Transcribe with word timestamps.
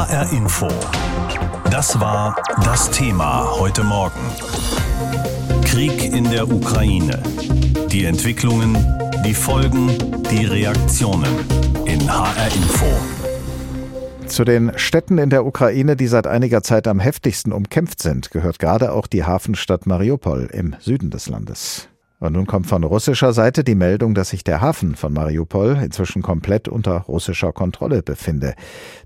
HR 0.00 0.32
Info. 0.32 0.68
Das 1.70 2.00
war 2.00 2.34
das 2.64 2.90
Thema 2.90 3.46
heute 3.58 3.84
Morgen. 3.84 4.18
Krieg 5.62 6.14
in 6.14 6.24
der 6.30 6.50
Ukraine. 6.50 7.22
Die 7.92 8.06
Entwicklungen, 8.06 8.78
die 9.26 9.34
Folgen, 9.34 9.90
die 10.30 10.46
Reaktionen 10.46 11.28
in 11.84 12.10
HR 12.10 12.46
Info. 12.46 12.86
Zu 14.26 14.44
den 14.44 14.72
Städten 14.76 15.18
in 15.18 15.28
der 15.28 15.44
Ukraine, 15.44 15.96
die 15.96 16.06
seit 16.06 16.26
einiger 16.26 16.62
Zeit 16.62 16.88
am 16.88 16.98
heftigsten 16.98 17.52
umkämpft 17.52 18.00
sind, 18.00 18.30
gehört 18.30 18.58
gerade 18.58 18.92
auch 18.92 19.06
die 19.06 19.24
Hafenstadt 19.24 19.84
Mariupol 19.84 20.48
im 20.50 20.76
Süden 20.80 21.10
des 21.10 21.28
Landes. 21.28 21.90
Und 22.20 22.34
nun 22.34 22.46
kommt 22.46 22.66
von 22.66 22.84
russischer 22.84 23.32
Seite 23.32 23.64
die 23.64 23.74
Meldung, 23.74 24.14
dass 24.14 24.28
sich 24.28 24.44
der 24.44 24.60
Hafen 24.60 24.94
von 24.94 25.12
Mariupol 25.12 25.78
inzwischen 25.82 26.20
komplett 26.20 26.68
unter 26.68 26.98
russischer 27.00 27.52
Kontrolle 27.52 28.02
befinde. 28.02 28.54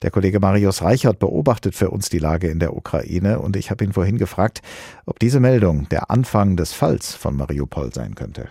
Der 0.02 0.10
Kollege 0.10 0.40
Marius 0.40 0.82
Reichert 0.82 1.20
beobachtet 1.20 1.76
für 1.76 1.90
uns 1.90 2.08
die 2.08 2.18
Lage 2.18 2.48
in 2.48 2.58
der 2.58 2.76
Ukraine 2.76 3.38
und 3.38 3.56
ich 3.56 3.70
habe 3.70 3.84
ihn 3.84 3.92
vorhin 3.92 4.18
gefragt, 4.18 4.62
ob 5.06 5.20
diese 5.20 5.38
Meldung 5.38 5.88
der 5.90 6.10
Anfang 6.10 6.56
des 6.56 6.72
Falls 6.72 7.14
von 7.14 7.36
Mariupol 7.36 7.94
sein 7.94 8.16
könnte. 8.16 8.48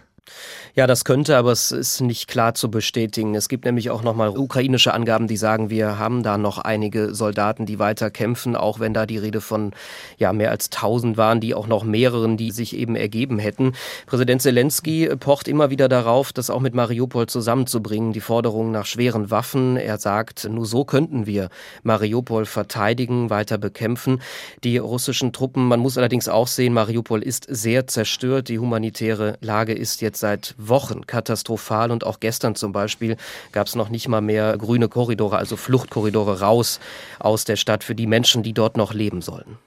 Ja, 0.76 0.88
das 0.88 1.06
könnte, 1.06 1.38
aber 1.38 1.52
es 1.52 1.72
ist 1.72 2.02
nicht 2.02 2.28
klar 2.28 2.56
zu 2.56 2.72
bestätigen. 2.72 3.36
Es 3.36 3.48
gibt 3.48 3.66
nämlich 3.66 3.92
auch 3.92 4.02
nochmal 4.02 4.30
ukrainische 4.30 4.94
Angaben, 4.94 5.28
die 5.28 5.38
sagen, 5.38 5.70
wir 5.70 6.00
haben 6.00 6.24
da 6.24 6.40
noch 6.40 6.58
einige 6.58 7.14
Soldaten, 7.14 7.68
die 7.68 7.78
weiter 7.78 8.10
kämpfen, 8.10 8.56
auch 8.56 8.80
wenn 8.80 8.94
da 8.94 9.06
die 9.06 9.20
Rede 9.20 9.40
von 9.40 9.72
ja, 10.18 10.34
mehr 10.34 10.50
als 10.50 10.72
tausend 10.72 11.16
waren, 11.16 11.42
die 11.42 11.54
auch 11.54 11.68
noch 11.68 11.84
mehreren, 11.84 12.38
die 12.38 12.52
sich 12.52 12.76
eben 12.76 12.96
ergeben 12.96 13.38
hätten. 13.38 13.74
Präsident 14.08 14.42
Zelensky 14.42 15.16
pocht 15.18 15.48
immer 15.48 15.70
wieder 15.70 15.90
darauf, 15.90 16.34
das 16.34 16.50
auch 16.50 16.62
mit 16.62 16.74
Mariupol 16.74 17.28
zusammenzubringen, 17.28 18.14
die 18.14 18.22
Forderung 18.22 18.72
nach 18.72 18.88
schweren 18.88 19.30
Waffen. 19.30 19.78
Er 19.78 20.00
sagt, 20.00 20.50
nur 20.50 20.66
so 20.66 20.86
könnten 20.86 21.28
wir 21.28 21.50
Mariupol 21.84 22.46
verteidigen, 22.46 23.30
weiter 23.30 23.60
bekämpfen. 23.60 24.22
Die 24.64 24.78
russischen 24.78 25.34
Truppen, 25.34 25.68
man 25.68 25.82
muss 25.82 26.00
allerdings 26.00 26.30
auch 26.30 26.48
sehen, 26.48 26.74
Mariupol 26.74 27.22
ist 27.22 27.46
sehr 27.48 27.86
zerstört. 27.86 28.48
Die 28.48 28.58
humanitäre 28.58 29.38
Lage 29.42 29.74
ist 29.74 30.02
jetzt 30.02 30.13
seit 30.18 30.56
Wochen 30.58 31.06
katastrophal 31.08 31.92
und 31.92 32.06
auch 32.06 32.20
gestern 32.20 32.56
zum 32.56 32.72
Beispiel 32.72 33.18
gab 33.52 33.68
es 33.68 33.76
noch 33.76 33.90
nicht 33.90 34.08
mal 34.08 34.22
mehr 34.22 34.58
grüne 34.58 34.90
Korridore, 34.90 35.38
also 35.38 35.56
Fluchtkorridore 35.56 36.40
raus 36.40 36.80
aus 37.20 37.46
der 37.46 37.56
Stadt 37.56 37.84
für 37.84 37.96
die 37.96 38.08
Menschen, 38.08 38.44
die 38.44 38.54
dort 38.54 38.78
noch 38.78 38.94
leben 38.94 39.22
sollen. 39.22 39.58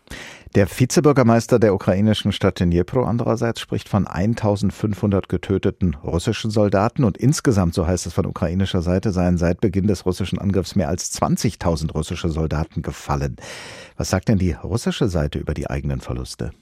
Der 0.55 0.69
Vizebürgermeister 0.69 1.59
der 1.59 1.75
ukrainischen 1.75 2.33
Stadt 2.33 2.61
Dnipro 2.61 3.05
andererseits 3.05 3.61
spricht 3.61 3.89
von 3.89 4.07
1500 4.07 5.29
getöteten 5.29 5.95
russischen 5.97 6.51
Soldaten 6.51 7.05
und 7.05 7.19
insgesamt, 7.19 7.75
so 7.75 7.87
heißt 7.87 8.07
es 8.07 8.15
von 8.15 8.27
ukrainischer 8.27 8.81
Seite, 8.81 9.11
seien 9.11 9.39
seit 9.39 9.61
Beginn 9.61 9.87
des 9.87 10.07
russischen 10.07 10.39
Angriffs 10.39 10.77
mehr 10.77 10.89
als 10.89 11.13
20.000 11.21 11.93
russische 11.93 12.31
Soldaten 12.31 12.81
gefallen. 12.81 13.37
Was 13.99 14.11
sagt 14.11 14.29
denn 14.29 14.39
die 14.39 14.53
russische 14.53 15.09
Seite 15.09 15.39
über 15.39 15.53
die 15.53 15.69
eigenen 15.69 16.01
Verluste? 16.01 16.53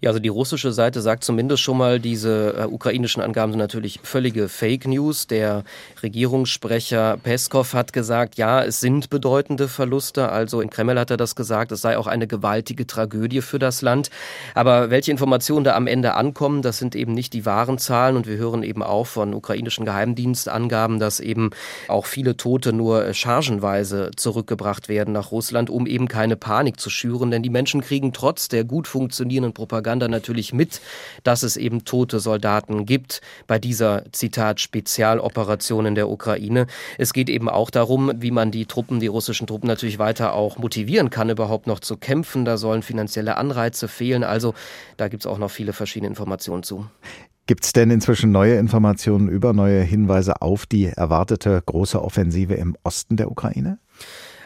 Ja, 0.00 0.10
also 0.10 0.20
die 0.20 0.28
russische 0.28 0.72
Seite 0.72 1.00
sagt 1.00 1.24
zumindest 1.24 1.62
schon 1.62 1.78
mal, 1.78 1.98
diese 1.98 2.54
äh, 2.58 2.64
ukrainischen 2.66 3.22
Angaben 3.22 3.52
sind 3.52 3.58
natürlich 3.58 4.00
völlige 4.02 4.48
Fake 4.48 4.86
News. 4.86 5.26
Der 5.26 5.64
Regierungssprecher 6.02 7.16
Peskov 7.22 7.72
hat 7.72 7.94
gesagt, 7.94 8.36
ja, 8.36 8.62
es 8.62 8.80
sind 8.80 9.08
bedeutende 9.08 9.68
Verluste. 9.68 10.28
Also 10.28 10.60
in 10.60 10.68
Kreml 10.68 10.98
hat 10.98 11.10
er 11.10 11.16
das 11.16 11.34
gesagt, 11.34 11.72
es 11.72 11.80
sei 11.80 11.96
auch 11.96 12.06
eine 12.06 12.26
gewaltige 12.26 12.86
Tragödie 12.86 13.23
für 13.42 13.58
das 13.58 13.82
Land. 13.82 14.10
Aber 14.54 14.90
welche 14.90 15.10
Informationen 15.10 15.64
da 15.64 15.74
am 15.74 15.86
Ende 15.86 16.14
ankommen, 16.14 16.62
das 16.62 16.78
sind 16.78 16.94
eben 16.94 17.12
nicht 17.14 17.32
die 17.32 17.46
wahren 17.46 17.78
Zahlen. 17.78 18.16
Und 18.16 18.26
wir 18.26 18.36
hören 18.36 18.62
eben 18.62 18.82
auch 18.82 19.06
von 19.06 19.34
ukrainischen 19.34 19.84
Geheimdienstangaben, 19.84 20.98
dass 20.98 21.20
eben 21.20 21.50
auch 21.88 22.06
viele 22.06 22.36
Tote 22.36 22.72
nur 22.72 23.12
chargenweise 23.14 24.10
zurückgebracht 24.16 24.88
werden 24.88 25.12
nach 25.12 25.32
Russland, 25.32 25.70
um 25.70 25.86
eben 25.86 26.08
keine 26.08 26.36
Panik 26.36 26.80
zu 26.80 26.90
schüren. 26.90 27.30
Denn 27.30 27.42
die 27.42 27.50
Menschen 27.50 27.80
kriegen 27.80 28.12
trotz 28.12 28.48
der 28.48 28.64
gut 28.64 28.88
funktionierenden 28.88 29.54
Propaganda 29.54 30.08
natürlich 30.08 30.52
mit, 30.52 30.80
dass 31.22 31.42
es 31.42 31.56
eben 31.56 31.84
tote 31.84 32.20
Soldaten 32.20 32.86
gibt 32.86 33.20
bei 33.46 33.58
dieser, 33.58 34.04
Zitat, 34.12 34.60
Spezialoperation 34.60 35.86
in 35.86 35.94
der 35.94 36.08
Ukraine. 36.08 36.66
Es 36.98 37.12
geht 37.12 37.28
eben 37.28 37.48
auch 37.48 37.70
darum, 37.70 38.12
wie 38.16 38.30
man 38.30 38.50
die 38.50 38.66
Truppen, 38.66 39.00
die 39.00 39.06
russischen 39.06 39.46
Truppen 39.46 39.66
natürlich 39.66 39.98
weiter 39.98 40.34
auch 40.34 40.58
motivieren 40.58 41.10
kann, 41.10 41.30
überhaupt 41.30 41.66
noch 41.66 41.80
zu 41.80 41.96
kämpfen. 41.96 42.44
Da 42.44 42.56
sollen 42.56 42.82
finanzielle 43.14 43.36
Anreize 43.36 43.88
fehlen. 43.88 44.24
Also 44.24 44.54
da 44.96 45.08
gibt 45.08 45.22
es 45.22 45.26
auch 45.26 45.38
noch 45.38 45.50
viele 45.50 45.72
verschiedene 45.72 46.08
Informationen 46.08 46.62
zu. 46.62 46.86
Gibt 47.46 47.64
es 47.64 47.72
denn 47.72 47.90
inzwischen 47.90 48.32
neue 48.32 48.56
Informationen 48.56 49.28
über 49.28 49.52
neue 49.52 49.82
Hinweise 49.82 50.40
auf 50.40 50.66
die 50.66 50.86
erwartete 50.86 51.62
große 51.64 52.02
Offensive 52.02 52.54
im 52.54 52.76
Osten 52.84 53.16
der 53.16 53.30
Ukraine? 53.30 53.78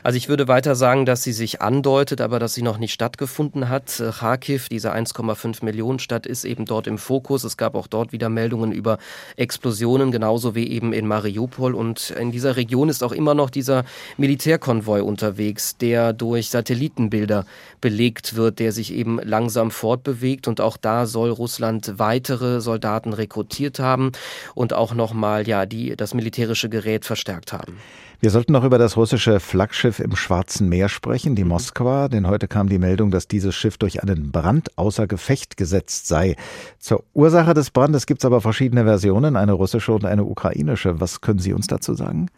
Also 0.03 0.17
ich 0.17 0.29
würde 0.29 0.49
weiter 0.49 0.77
sagen, 0.77 1.07
dass 1.07 1.23
sie 1.23 1.33
sich 1.33 1.61
andeutet, 1.61 2.21
aber 2.21 2.39
dass 2.39 2.55
sie 2.55 2.63
noch 2.63 2.79
nicht 2.79 2.93
stattgefunden 2.93 3.69
hat. 3.69 4.03
Kharkiv, 4.19 4.69
diese 4.69 4.95
1,5 4.95 5.65
Millionen 5.65 5.99
Stadt, 5.99 6.27
ist 6.27 6.45
eben 6.45 6.65
dort 6.67 6.87
im 6.87 6.99
Fokus. 6.99 7.45
Es 7.45 7.57
gab 7.57 7.75
auch 7.75 7.87
dort 7.87 8.13
wieder 8.13 8.29
Meldungen 8.29 8.73
über 8.73 8.99
Explosionen, 9.37 10.13
genauso 10.13 10.55
wie 10.55 10.69
eben 10.69 10.93
in 10.93 11.07
Mariupol. 11.07 11.75
Und 11.75 12.11
in 12.11 12.31
dieser 12.31 12.57
Region 12.57 12.89
ist 12.89 13.03
auch 13.03 13.13
immer 13.13 13.35
noch 13.35 13.51
dieser 13.51 13.85
Militärkonvoi 14.17 15.03
unterwegs, 15.03 15.77
der 15.77 16.13
durch 16.13 16.51
Satellitenbilder 16.51 17.45
belegt 17.81 18.37
wird, 18.37 18.61
der 18.61 18.73
sich 18.73 18.93
eben 18.93 19.19
langsam 19.23 19.71
fortbewegt. 19.71 20.47
Und 20.47 20.61
auch 20.61 20.77
da 20.77 21.07
soll 21.07 21.31
Russland 21.31 21.95
weitere 21.97 22.61
Soldaten 22.61 23.13
rekrutiert 23.13 23.81
haben 23.81 24.13
und 24.55 24.73
auch 24.73 24.95
nochmal 24.95 25.49
ja, 25.49 25.67
die, 25.67 25.97
das 25.97 26.15
militärische 26.15 26.69
Gerät 26.69 27.05
verstärkt 27.05 27.53
haben. 27.53 27.79
Wir 28.21 28.31
sollten 28.31 28.53
noch 28.53 28.65
über 28.65 28.79
das 28.79 28.97
russische 28.97 29.39
Flaggschiff 29.39 30.01
im 30.01 30.17
Schwarzen 30.17 30.69
Meer 30.69 30.89
sprechen, 30.89 31.37
die 31.37 31.45
mhm. 31.45 31.51
Moskwa, 31.51 32.09
denn 32.09 32.27
heute 32.27 32.49
kam 32.49 32.69
die 32.69 32.81
Meldung, 32.81 33.13
dass 33.13 33.29
dieses 33.29 33.55
Schiff 33.55 33.79
durch 33.79 34.03
einen 34.03 34.33
Brand 34.33 34.77
außer 34.77 35.07
Gefecht 35.07 35.57
gesetzt 35.57 36.09
sei. 36.09 36.35
Zur 36.81 37.05
Ursache 37.15 37.55
des 37.55 37.71
Brandes 37.71 38.07
gibt 38.07 38.23
es 38.23 38.25
aber 38.25 38.41
verschiedene 38.41 38.83
Versionen, 38.83 39.37
eine 39.37 39.53
russische 39.53 39.93
und 39.93 40.05
eine 40.05 40.25
ukrainische. 40.25 41.01
Was 41.01 41.21
können 41.21 41.39
Sie 41.39 41.53
uns 41.53 41.69
dazu 41.69 41.95
sagen? 41.95 42.29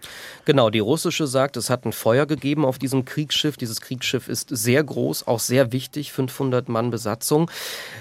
Genau, 0.44 0.68
die 0.68 0.80
russische 0.80 1.26
sagt, 1.26 1.56
es 1.56 1.70
hat 1.70 1.86
ein 1.86 1.92
Feuer 1.92 2.26
gegeben 2.26 2.66
auf 2.66 2.78
diesem 2.78 3.06
Kriegsschiff. 3.06 3.56
Dieses 3.56 3.80
Kriegsschiff 3.80 4.28
ist 4.28 4.50
sehr 4.50 4.84
groß, 4.84 5.26
auch 5.28 5.40
sehr 5.40 5.72
wichtig, 5.72 6.12
500 6.12 6.68
Mann 6.68 6.90
Besatzung. 6.90 7.50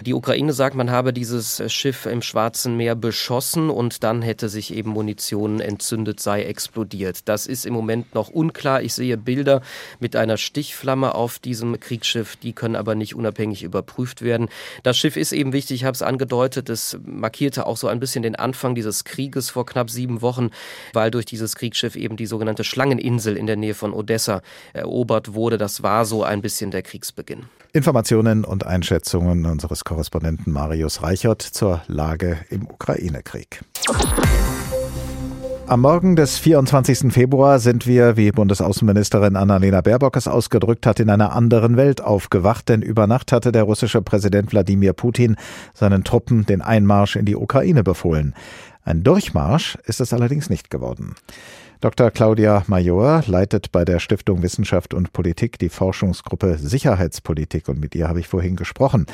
Die 0.05 0.13
Ukraine 0.13 0.51
sagt, 0.51 0.75
man 0.75 0.91
habe 0.91 1.13
dieses 1.13 1.63
Schiff 1.71 2.05
im 2.07 2.23
Schwarzen 2.23 2.75
Meer 2.75 2.95
beschossen 2.95 3.69
und 3.69 4.03
dann 4.03 4.21
hätte 4.21 4.49
sich 4.49 4.73
eben 4.73 4.89
Munition 4.89 5.61
entzündet, 5.61 6.19
sei 6.19 6.43
explodiert. 6.43 7.19
Das 7.29 7.47
ist 7.47 7.68
im 7.69 7.73
Moment 7.73 8.13
noch 8.13 8.29
unklar. 8.29 8.81
Ich 8.81 8.93
sehe 8.93 9.17
Bilder 9.17 9.61
mit 9.99 10.15
einer 10.15 10.35
Stichflamme 10.37 11.15
auf 11.15 11.39
diesem 11.39 11.79
Kriegsschiff, 11.79 12.35
die 12.35 12.51
können 12.51 12.75
aber 12.75 12.95
nicht 12.95 13.15
unabhängig 13.15 13.63
überprüft 13.63 14.21
werden. 14.21 14.49
Das 14.83 14.97
Schiff 14.97 15.15
ist 15.15 15.31
eben 15.31 15.53
wichtig, 15.53 15.77
ich 15.77 15.85
habe 15.85 15.95
es 15.95 16.01
angedeutet, 16.01 16.69
es 16.69 16.97
markierte 17.05 17.65
auch 17.65 17.77
so 17.77 17.87
ein 17.87 17.99
bisschen 17.99 18.23
den 18.23 18.35
Anfang 18.35 18.75
dieses 18.75 19.05
Krieges 19.05 19.49
vor 19.49 19.65
knapp 19.65 19.89
sieben 19.89 20.21
Wochen, 20.21 20.49
weil 20.93 21.11
durch 21.11 21.25
dieses 21.25 21.55
Kriegsschiff 21.55 21.95
eben 21.95 22.17
die 22.17 22.25
sogenannte 22.25 22.63
Schlangeninsel 22.65 23.37
in 23.37 23.47
der 23.47 23.55
Nähe 23.55 23.73
von 23.73 23.93
Odessa 23.93 24.41
erobert 24.73 25.33
wurde. 25.33 25.57
Das 25.57 25.83
war 25.83 26.05
so 26.05 26.23
ein 26.23 26.41
bisschen 26.41 26.71
der 26.71 26.81
Kriegsbeginn. 26.81 27.45
Informationen 27.71 28.43
und 28.43 28.65
Einschätzungen 28.65 29.45
unseres 29.45 29.85
Korrespondenten 29.85 30.51
Marius 30.51 31.03
Reichert 31.03 31.43
zur 31.43 31.81
Lage 31.87 32.39
im 32.49 32.65
Ukraine-Krieg. 32.65 33.61
Am 35.69 35.81
Morgen 35.81 36.15
des 36.15 36.39
24. 36.39 37.13
Februar 37.13 37.59
sind 37.59 37.85
wir, 37.85 38.17
wie 38.17 38.31
Bundesaußenministerin 38.31 39.35
Annalena 39.35 39.81
Baerbock 39.81 40.15
es 40.15 40.27
ausgedrückt 40.27 40.87
hat, 40.87 40.99
in 40.99 41.11
einer 41.11 41.33
anderen 41.33 41.77
Welt 41.77 42.01
aufgewacht, 42.01 42.69
denn 42.69 42.81
über 42.81 43.05
Nacht 43.05 43.31
hatte 43.31 43.51
der 43.51 43.65
russische 43.65 44.01
Präsident 44.01 44.51
Wladimir 44.51 44.93
Putin 44.93 45.35
seinen 45.75 46.03
Truppen 46.03 46.47
den 46.47 46.63
Einmarsch 46.63 47.17
in 47.17 47.25
die 47.25 47.35
Ukraine 47.35 47.83
befohlen. 47.83 48.33
Ein 48.83 49.03
Durchmarsch 49.03 49.77
ist 49.85 50.01
es 50.01 50.11
allerdings 50.11 50.49
nicht 50.49 50.71
geworden. 50.71 51.13
Dr. 51.81 52.09
Claudia 52.09 52.63
Major 52.65 53.21
leitet 53.27 53.71
bei 53.71 53.85
der 53.85 53.99
Stiftung 53.99 54.41
Wissenschaft 54.41 54.95
und 54.95 55.13
Politik 55.13 55.59
die 55.59 55.69
Forschungsgruppe 55.69 56.57
Sicherheitspolitik 56.57 57.69
und 57.69 57.79
mit 57.79 57.93
ihr 57.93 58.07
habe 58.07 58.21
ich 58.21 58.27
vorhin 58.27 58.55
gesprochen. 58.55 59.05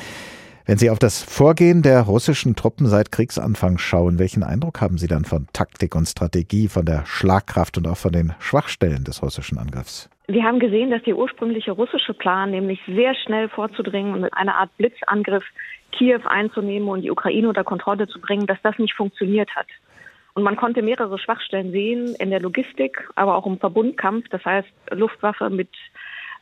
Wenn 0.68 0.78
Sie 0.78 0.90
auf 0.90 0.98
das 0.98 1.22
Vorgehen 1.22 1.82
der 1.82 2.02
russischen 2.02 2.56
Truppen 2.56 2.86
seit 2.86 3.12
Kriegsanfang 3.12 3.78
schauen, 3.78 4.18
welchen 4.18 4.42
Eindruck 4.42 4.80
haben 4.80 4.98
Sie 4.98 5.06
dann 5.06 5.24
von 5.24 5.46
Taktik 5.52 5.94
und 5.94 6.06
Strategie, 6.06 6.66
von 6.66 6.84
der 6.84 7.06
Schlagkraft 7.06 7.78
und 7.78 7.86
auch 7.86 7.96
von 7.96 8.10
den 8.10 8.34
Schwachstellen 8.40 9.04
des 9.04 9.22
russischen 9.22 9.58
Angriffs? 9.58 10.10
Wir 10.26 10.42
haben 10.42 10.58
gesehen, 10.58 10.90
dass 10.90 11.04
der 11.04 11.16
ursprüngliche 11.16 11.70
russische 11.70 12.14
Plan, 12.14 12.50
nämlich 12.50 12.80
sehr 12.88 13.14
schnell 13.14 13.48
vorzudringen 13.48 14.12
und 14.12 14.22
mit 14.22 14.34
einer 14.34 14.56
Art 14.56 14.76
Blitzangriff 14.76 15.44
Kiew 15.92 16.22
einzunehmen 16.24 16.88
und 16.88 17.02
die 17.02 17.12
Ukraine 17.12 17.48
unter 17.48 17.62
Kontrolle 17.62 18.08
zu 18.08 18.20
bringen, 18.20 18.48
dass 18.48 18.58
das 18.64 18.76
nicht 18.80 18.94
funktioniert 18.94 19.54
hat. 19.54 19.68
Und 20.34 20.42
man 20.42 20.56
konnte 20.56 20.82
mehrere 20.82 21.16
Schwachstellen 21.20 21.70
sehen 21.70 22.16
in 22.18 22.30
der 22.30 22.40
Logistik, 22.40 23.08
aber 23.14 23.36
auch 23.36 23.46
im 23.46 23.60
Verbundkampf, 23.60 24.28
das 24.30 24.44
heißt 24.44 24.68
Luftwaffe 24.90 25.48
mit 25.48 25.70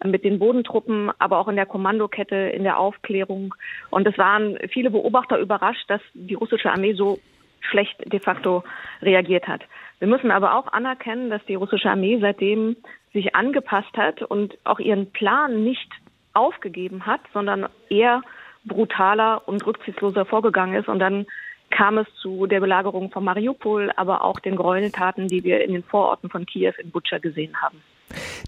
mit 0.03 0.25
den 0.25 0.39
Bodentruppen, 0.39 1.11
aber 1.19 1.39
auch 1.39 1.49
in 1.49 1.57
der 1.57 1.67
Kommandokette, 1.67 2.37
in 2.37 2.65
der 2.65 2.79
Aufklärung. 2.79 3.55
Und 3.91 4.07
es 4.07 4.19
waren 4.19 4.59
viele 4.71 4.91
Beobachter 4.91 5.39
überrascht, 5.39 5.89
dass 5.89 6.01
die 6.15 6.35
russische 6.35 6.71
Armee 6.71 6.95
so 6.95 7.19
schlecht 7.61 7.97
de 8.13 8.21
facto 8.21 8.65
reagiert 9.03 9.49
hat. 9.49 9.63
Wir 9.99 10.09
müssen 10.09 10.31
aber 10.31 10.57
auch 10.57 10.73
anerkennen, 10.73 11.31
dass 11.31 11.45
die 11.47 11.55
russische 11.55 11.91
Armee 11.91 12.19
seitdem 12.21 12.77
sich 13.13 13.35
angepasst 13.35 13.97
hat 13.97 14.23
und 14.23 14.59
auch 14.65 14.81
ihren 14.81 15.11
Plan 15.13 15.63
nicht 15.63 15.91
aufgegeben 16.35 17.07
hat, 17.07 17.21
sondern 17.33 17.69
eher 17.89 18.23
brutaler 18.65 19.47
und 19.47 19.65
rücksichtsloser 19.65 20.25
vorgegangen 20.25 20.75
ist. 20.75 20.89
Und 20.89 20.99
dann 20.99 21.27
kam 21.71 21.99
es 21.99 22.07
zu 22.21 22.47
der 22.47 22.61
Belagerung 22.61 23.11
von 23.11 23.25
Mariupol, 23.25 23.91
aber 23.97 24.25
auch 24.25 24.41
den 24.41 24.57
Gräueltaten, 24.57 25.29
die 25.29 25.45
wir 25.45 25.65
in 25.65 25.73
den 25.73 25.83
Vororten 25.83 26.31
von 26.31 26.47
Kiew 26.47 26.73
in 26.79 26.91
Butscha 26.91 27.19
gesehen 27.19 27.61
haben. 27.61 27.83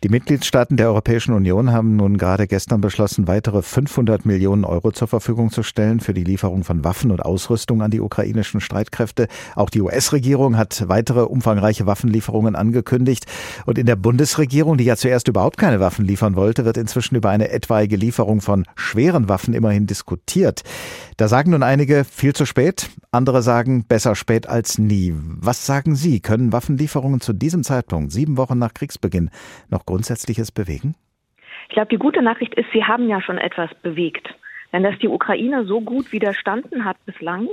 Die 0.03 0.09
Mitgliedstaaten 0.09 0.77
der 0.77 0.89
Europäischen 0.89 1.33
Union 1.33 1.73
haben 1.73 1.97
nun 1.97 2.19
gerade 2.19 2.47
gestern 2.47 2.81
beschlossen, 2.81 3.27
weitere 3.27 3.63
500 3.63 4.27
Millionen 4.27 4.65
Euro 4.65 4.93
zur 4.93 5.09
Verfügung 5.09 5.51
zu 5.51 5.63
stellen 5.63 6.01
für 6.01 6.15
die 6.15 6.25
Lieferung 6.25 6.65
von 6.65 6.85
Waffen 6.85 7.11
und 7.11 7.21
Ausrüstung 7.21 7.83
an 7.83 7.91
die 7.91 8.01
ukrainischen 8.01 8.61
Streitkräfte. 8.61 9.29
Auch 9.55 9.71
die 9.71 9.83
US-Regierung 9.83 10.57
hat 10.57 10.85
weitere 10.89 11.23
umfangreiche 11.23 11.87
Waffenlieferungen 11.87 12.57
angekündigt. 12.57 13.27
Und 13.65 13.79
in 13.79 13.87
der 13.87 13.97
Bundesregierung, 13.97 14.77
die 14.77 14.85
ja 14.85 14.97
zuerst 14.97 15.29
überhaupt 15.29 15.57
keine 15.57 15.81
Waffen 15.81 16.05
liefern 16.05 16.37
wollte, 16.37 16.65
wird 16.65 16.77
inzwischen 16.77 17.17
über 17.17 17.31
eine 17.31 17.51
etwaige 17.51 17.97
Lieferung 17.97 18.41
von 18.41 18.65
schweren 18.75 19.29
Waffen 19.29 19.55
immerhin 19.55 19.87
diskutiert. 19.87 20.63
Da 21.17 21.29
sagen 21.29 21.53
nun 21.53 21.63
einige 21.63 22.05
viel 22.05 22.35
zu 22.35 22.45
spät, 22.45 22.91
andere 23.11 23.43
sagen 23.43 23.85
besser 23.85 24.15
spät 24.15 24.47
als 24.49 24.79
nie. 24.79 25.15
Was 25.17 25.65
sagen 25.65 25.97
Sie? 25.97 26.21
Können 26.21 26.53
Waffenlieferungen 26.53 27.21
zu 27.21 27.33
diesem 27.33 27.65
Zeitpunkt, 27.65 28.13
sieben 28.13 28.37
Wochen 28.37 28.59
nach 28.59 28.75
Kriegsbeginn, 28.75 29.31
noch 29.69 29.87
Grundsätzliches 29.87 30.53
bewegen? 30.53 30.95
Ich 31.69 31.75
glaube, 31.75 31.89
die 31.89 31.99
gute 31.99 32.23
Nachricht 32.23 32.55
ist, 32.55 32.67
Sie 32.73 32.85
haben 32.85 33.09
ja 33.09 33.21
schon 33.21 33.39
etwas 33.39 33.71
bewegt. 33.83 34.29
Denn 34.73 34.83
dass 34.83 34.99
die 34.99 35.09
Ukraine 35.09 35.65
so 35.65 35.81
gut 35.81 36.13
widerstanden 36.13 36.85
hat 36.85 36.97
bislang 37.07 37.49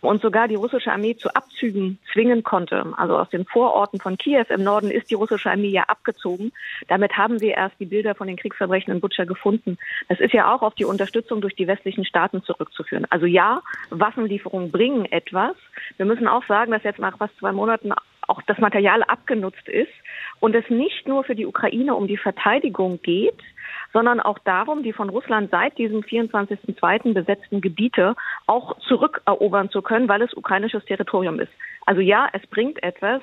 und 0.00 0.20
sogar 0.20 0.48
die 0.48 0.54
russische 0.54 0.92
Armee 0.92 1.16
zu 1.16 1.34
Abzügen 1.34 1.98
zwingen 2.12 2.42
konnte, 2.42 2.92
also 2.96 3.16
aus 3.16 3.30
den 3.30 3.46
Vororten 3.46 4.00
von 4.00 4.18
Kiew 4.18 4.44
im 4.48 4.64
Norden 4.64 4.90
ist 4.90 5.10
die 5.10 5.14
russische 5.14 5.50
Armee 5.50 5.70
ja 5.70 5.84
abgezogen. 5.84 6.52
Damit 6.88 7.16
haben 7.16 7.40
wir 7.40 7.54
erst 7.54 7.78
die 7.80 7.86
Bilder 7.86 8.14
von 8.14 8.26
den 8.26 8.36
Kriegsverbrechen 8.36 8.92
in 8.92 9.00
Butscha 9.00 9.24
gefunden. 9.24 9.78
Das 10.08 10.20
ist 10.20 10.34
ja 10.34 10.52
auch 10.52 10.62
auf 10.62 10.74
die 10.74 10.84
Unterstützung 10.84 11.40
durch 11.40 11.56
die 11.56 11.66
westlichen 11.66 12.04
Staaten 12.04 12.42
zurückzuführen. 12.42 13.06
Also 13.10 13.26
ja, 13.26 13.62
Waffenlieferungen 13.90 14.70
bringen 14.70 15.06
etwas. 15.06 15.56
Wir 15.96 16.06
müssen 16.06 16.28
auch 16.28 16.44
sagen, 16.46 16.72
dass 16.72 16.82
jetzt 16.82 17.00
nach 17.00 17.18
fast 17.18 17.36
zwei 17.38 17.52
Monaten 17.52 17.92
auch 18.28 18.42
das 18.42 18.58
Material 18.58 19.02
abgenutzt 19.02 19.68
ist 19.68 19.92
und 20.40 20.54
es 20.54 20.68
nicht 20.70 21.08
nur 21.08 21.24
für 21.24 21.34
die 21.34 21.46
Ukraine 21.46 21.94
um 21.94 22.06
die 22.06 22.16
Verteidigung 22.16 23.00
geht, 23.02 23.40
sondern 23.92 24.20
auch 24.20 24.38
darum, 24.40 24.82
die 24.82 24.92
von 24.92 25.08
Russland 25.08 25.50
seit 25.50 25.76
diesem 25.78 26.00
24.02. 26.02 27.14
besetzten 27.14 27.60
Gebiete 27.60 28.14
auch 28.46 28.78
zurückerobern 28.80 29.70
zu 29.70 29.82
können, 29.82 30.08
weil 30.08 30.22
es 30.22 30.34
ukrainisches 30.34 30.84
Territorium 30.84 31.40
ist. 31.40 31.52
Also 31.86 32.00
ja, 32.00 32.28
es 32.32 32.46
bringt 32.46 32.82
etwas, 32.82 33.22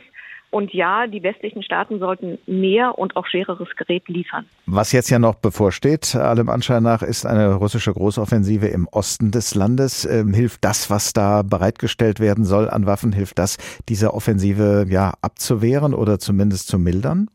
und 0.55 0.73
ja, 0.73 1.05
die 1.05 1.21
westlichen 1.21 1.63
Staaten 1.63 1.99
sollten 1.99 2.37
mehr 2.45 2.97
und 2.97 3.17
auch 3.17 3.27
schwereres 3.27 3.67
Gerät 3.75 4.07
liefern. 4.07 4.45
Was 4.67 4.93
jetzt 4.93 5.09
ja 5.09 5.19
noch 5.19 5.35
bevorsteht, 5.35 6.15
allem 6.15 6.47
Anschein 6.47 6.81
nach, 6.81 7.01
ist 7.01 7.25
eine 7.25 7.55
russische 7.55 7.91
Großoffensive 7.91 8.67
im 8.67 8.87
Osten 8.87 9.31
des 9.31 9.53
Landes. 9.53 10.05
Ähm, 10.05 10.33
hilft 10.33 10.63
das, 10.63 10.89
was 10.89 11.11
da 11.11 11.41
bereitgestellt 11.41 12.21
werden 12.21 12.45
soll 12.45 12.69
an 12.69 12.85
Waffen, 12.85 13.11
hilft 13.11 13.37
das, 13.37 13.57
diese 13.89 14.13
Offensive 14.13 14.85
ja 14.87 15.15
abzuwehren 15.21 15.93
oder 15.93 16.19
zumindest 16.19 16.69
zu 16.69 16.79
mildern? 16.79 17.29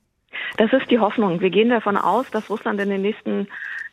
Das 0.56 0.72
ist 0.72 0.90
die 0.90 0.98
Hoffnung. 0.98 1.42
Wir 1.42 1.50
gehen 1.50 1.68
davon 1.68 1.98
aus, 1.98 2.30
dass 2.30 2.48
Russland 2.48 2.80
in 2.80 2.88
den 2.88 3.02
nächsten 3.02 3.48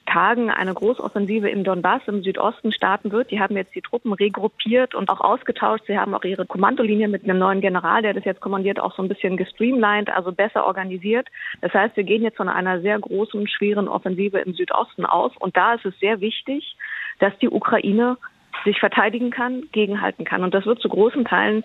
Tagen 0.07 0.49
eine 0.49 0.73
Großoffensive 0.73 1.49
im 1.49 1.63
Donbass 1.63 2.01
im 2.07 2.23
Südosten 2.23 2.71
starten 2.71 3.11
wird. 3.11 3.29
Die 3.29 3.39
haben 3.39 3.55
jetzt 3.55 3.75
die 3.75 3.81
Truppen 3.81 4.13
regruppiert 4.13 4.95
und 4.95 5.09
auch 5.09 5.21
ausgetauscht. 5.21 5.83
Sie 5.85 5.99
haben 5.99 6.15
auch 6.15 6.23
ihre 6.23 6.45
Kommandolinie 6.45 7.07
mit 7.07 7.23
einem 7.23 7.37
neuen 7.37 7.61
General, 7.61 8.01
der 8.01 8.13
das 8.13 8.25
jetzt 8.25 8.41
kommandiert, 8.41 8.79
auch 8.79 8.95
so 8.95 9.03
ein 9.03 9.09
bisschen 9.09 9.37
gestreamlined, 9.37 10.09
also 10.09 10.31
besser 10.31 10.65
organisiert. 10.65 11.27
Das 11.61 11.73
heißt, 11.73 11.95
wir 11.97 12.03
gehen 12.03 12.23
jetzt 12.23 12.37
von 12.37 12.49
einer 12.49 12.81
sehr 12.81 12.97
großen, 12.97 13.47
schweren 13.47 13.87
Offensive 13.87 14.39
im 14.39 14.53
Südosten 14.53 15.05
aus. 15.05 15.33
Und 15.37 15.57
da 15.57 15.73
ist 15.73 15.85
es 15.85 15.99
sehr 15.99 16.21
wichtig, 16.21 16.75
dass 17.19 17.37
die 17.39 17.49
Ukraine 17.49 18.17
sich 18.63 18.79
verteidigen 18.79 19.29
kann, 19.29 19.63
gegenhalten 19.71 20.25
kann. 20.25 20.43
Und 20.43 20.53
das 20.53 20.65
wird 20.65 20.79
zu 20.81 20.89
großen 20.89 21.25
Teilen 21.25 21.63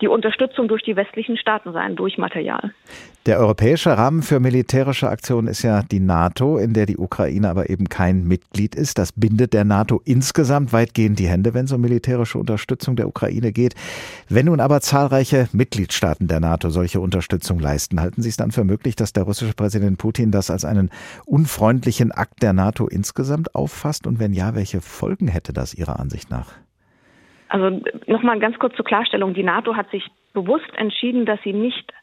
die 0.00 0.08
Unterstützung 0.08 0.68
durch 0.68 0.82
die 0.82 0.96
westlichen 0.96 1.36
Staaten 1.36 1.72
sein, 1.72 1.96
durch 1.96 2.18
Material. 2.18 2.72
Der 3.26 3.38
europäische 3.38 3.96
Rahmen 3.96 4.22
für 4.22 4.38
militärische 4.38 5.08
Aktionen 5.08 5.48
ist 5.48 5.62
ja 5.62 5.82
die 5.82 6.00
NATO, 6.00 6.58
in 6.58 6.74
der 6.74 6.84
die 6.84 6.98
Ukraine 6.98 7.48
aber 7.48 7.70
eben 7.70 7.88
kein 7.88 8.24
Mitglied 8.24 8.74
ist. 8.74 8.98
Das 8.98 9.12
bindet 9.12 9.54
der 9.54 9.64
NATO 9.64 10.02
insgesamt 10.04 10.74
weitgehend 10.74 11.18
die 11.18 11.28
Hände, 11.28 11.54
wenn 11.54 11.64
es 11.64 11.72
um 11.72 11.80
militärische 11.80 12.38
Unterstützung 12.38 12.96
der 12.96 13.08
Ukraine 13.08 13.52
geht. 13.52 13.76
Wenn 14.28 14.46
nun 14.46 14.60
aber 14.60 14.82
zahlreiche 14.82 15.48
Mitgliedstaaten 15.52 16.28
der 16.28 16.40
NATO 16.40 16.68
solche 16.68 17.00
Unterstützung 17.00 17.60
leisten, 17.60 17.98
halten 17.98 18.20
Sie 18.20 18.28
es 18.28 18.36
dann 18.36 18.52
für 18.52 18.64
möglich, 18.64 18.94
dass 18.94 19.14
der 19.14 19.22
russische 19.22 19.54
Präsident 19.54 19.96
Putin 19.96 20.30
das 20.30 20.50
als 20.50 20.66
einen 20.66 20.90
unfreundlichen 21.24 22.12
Akt 22.12 22.42
der 22.42 22.52
NATO 22.52 22.88
insgesamt 22.88 23.54
auffasst? 23.54 24.06
Und 24.06 24.18
wenn 24.18 24.34
ja, 24.34 24.54
welche 24.54 24.82
Folgen 24.82 25.28
hätte 25.28 25.54
das 25.54 25.72
Ihrer 25.72 25.98
Ansicht 25.98 26.30
nach? 26.30 26.52
Also 27.54 27.80
nochmal 28.06 28.40
ganz 28.40 28.58
kurz 28.58 28.74
zur 28.74 28.84
Klarstellung. 28.84 29.32
Die 29.32 29.44
NATO 29.44 29.76
hat 29.76 29.88
sich 29.92 30.04
bewusst 30.32 30.74
entschieden, 30.74 31.24
dass 31.24 31.40
sie 31.44 31.52
nicht 31.52 31.94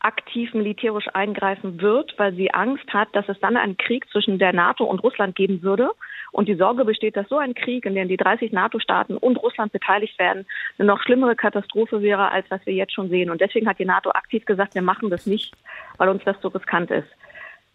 aktiv 0.00 0.54
militärisch 0.54 1.08
eingreifen 1.12 1.82
wird, 1.82 2.18
weil 2.18 2.32
sie 2.32 2.54
Angst 2.54 2.90
hat, 2.90 3.08
dass 3.12 3.28
es 3.28 3.38
dann 3.40 3.58
einen 3.58 3.76
Krieg 3.76 4.08
zwischen 4.10 4.38
der 4.38 4.54
NATO 4.54 4.84
und 4.84 5.00
Russland 5.00 5.36
geben 5.36 5.62
würde. 5.62 5.90
Und 6.32 6.48
die 6.48 6.54
Sorge 6.54 6.86
besteht, 6.86 7.18
dass 7.18 7.28
so 7.28 7.36
ein 7.36 7.52
Krieg, 7.52 7.84
in 7.84 7.94
dem 7.94 8.08
die 8.08 8.16
30 8.16 8.50
NATO-Staaten 8.52 9.18
und 9.18 9.36
Russland 9.36 9.72
beteiligt 9.72 10.18
werden, 10.18 10.46
eine 10.78 10.88
noch 10.88 11.02
schlimmere 11.02 11.36
Katastrophe 11.36 12.00
wäre, 12.00 12.30
als 12.30 12.50
was 12.50 12.64
wir 12.64 12.72
jetzt 12.72 12.94
schon 12.94 13.10
sehen. 13.10 13.28
Und 13.28 13.42
deswegen 13.42 13.68
hat 13.68 13.78
die 13.78 13.84
NATO 13.84 14.08
aktiv 14.08 14.46
gesagt, 14.46 14.74
wir 14.74 14.80
machen 14.80 15.10
das 15.10 15.26
nicht, 15.26 15.54
weil 15.98 16.08
uns 16.08 16.24
das 16.24 16.40
so 16.40 16.48
riskant 16.48 16.90
ist. 16.90 17.08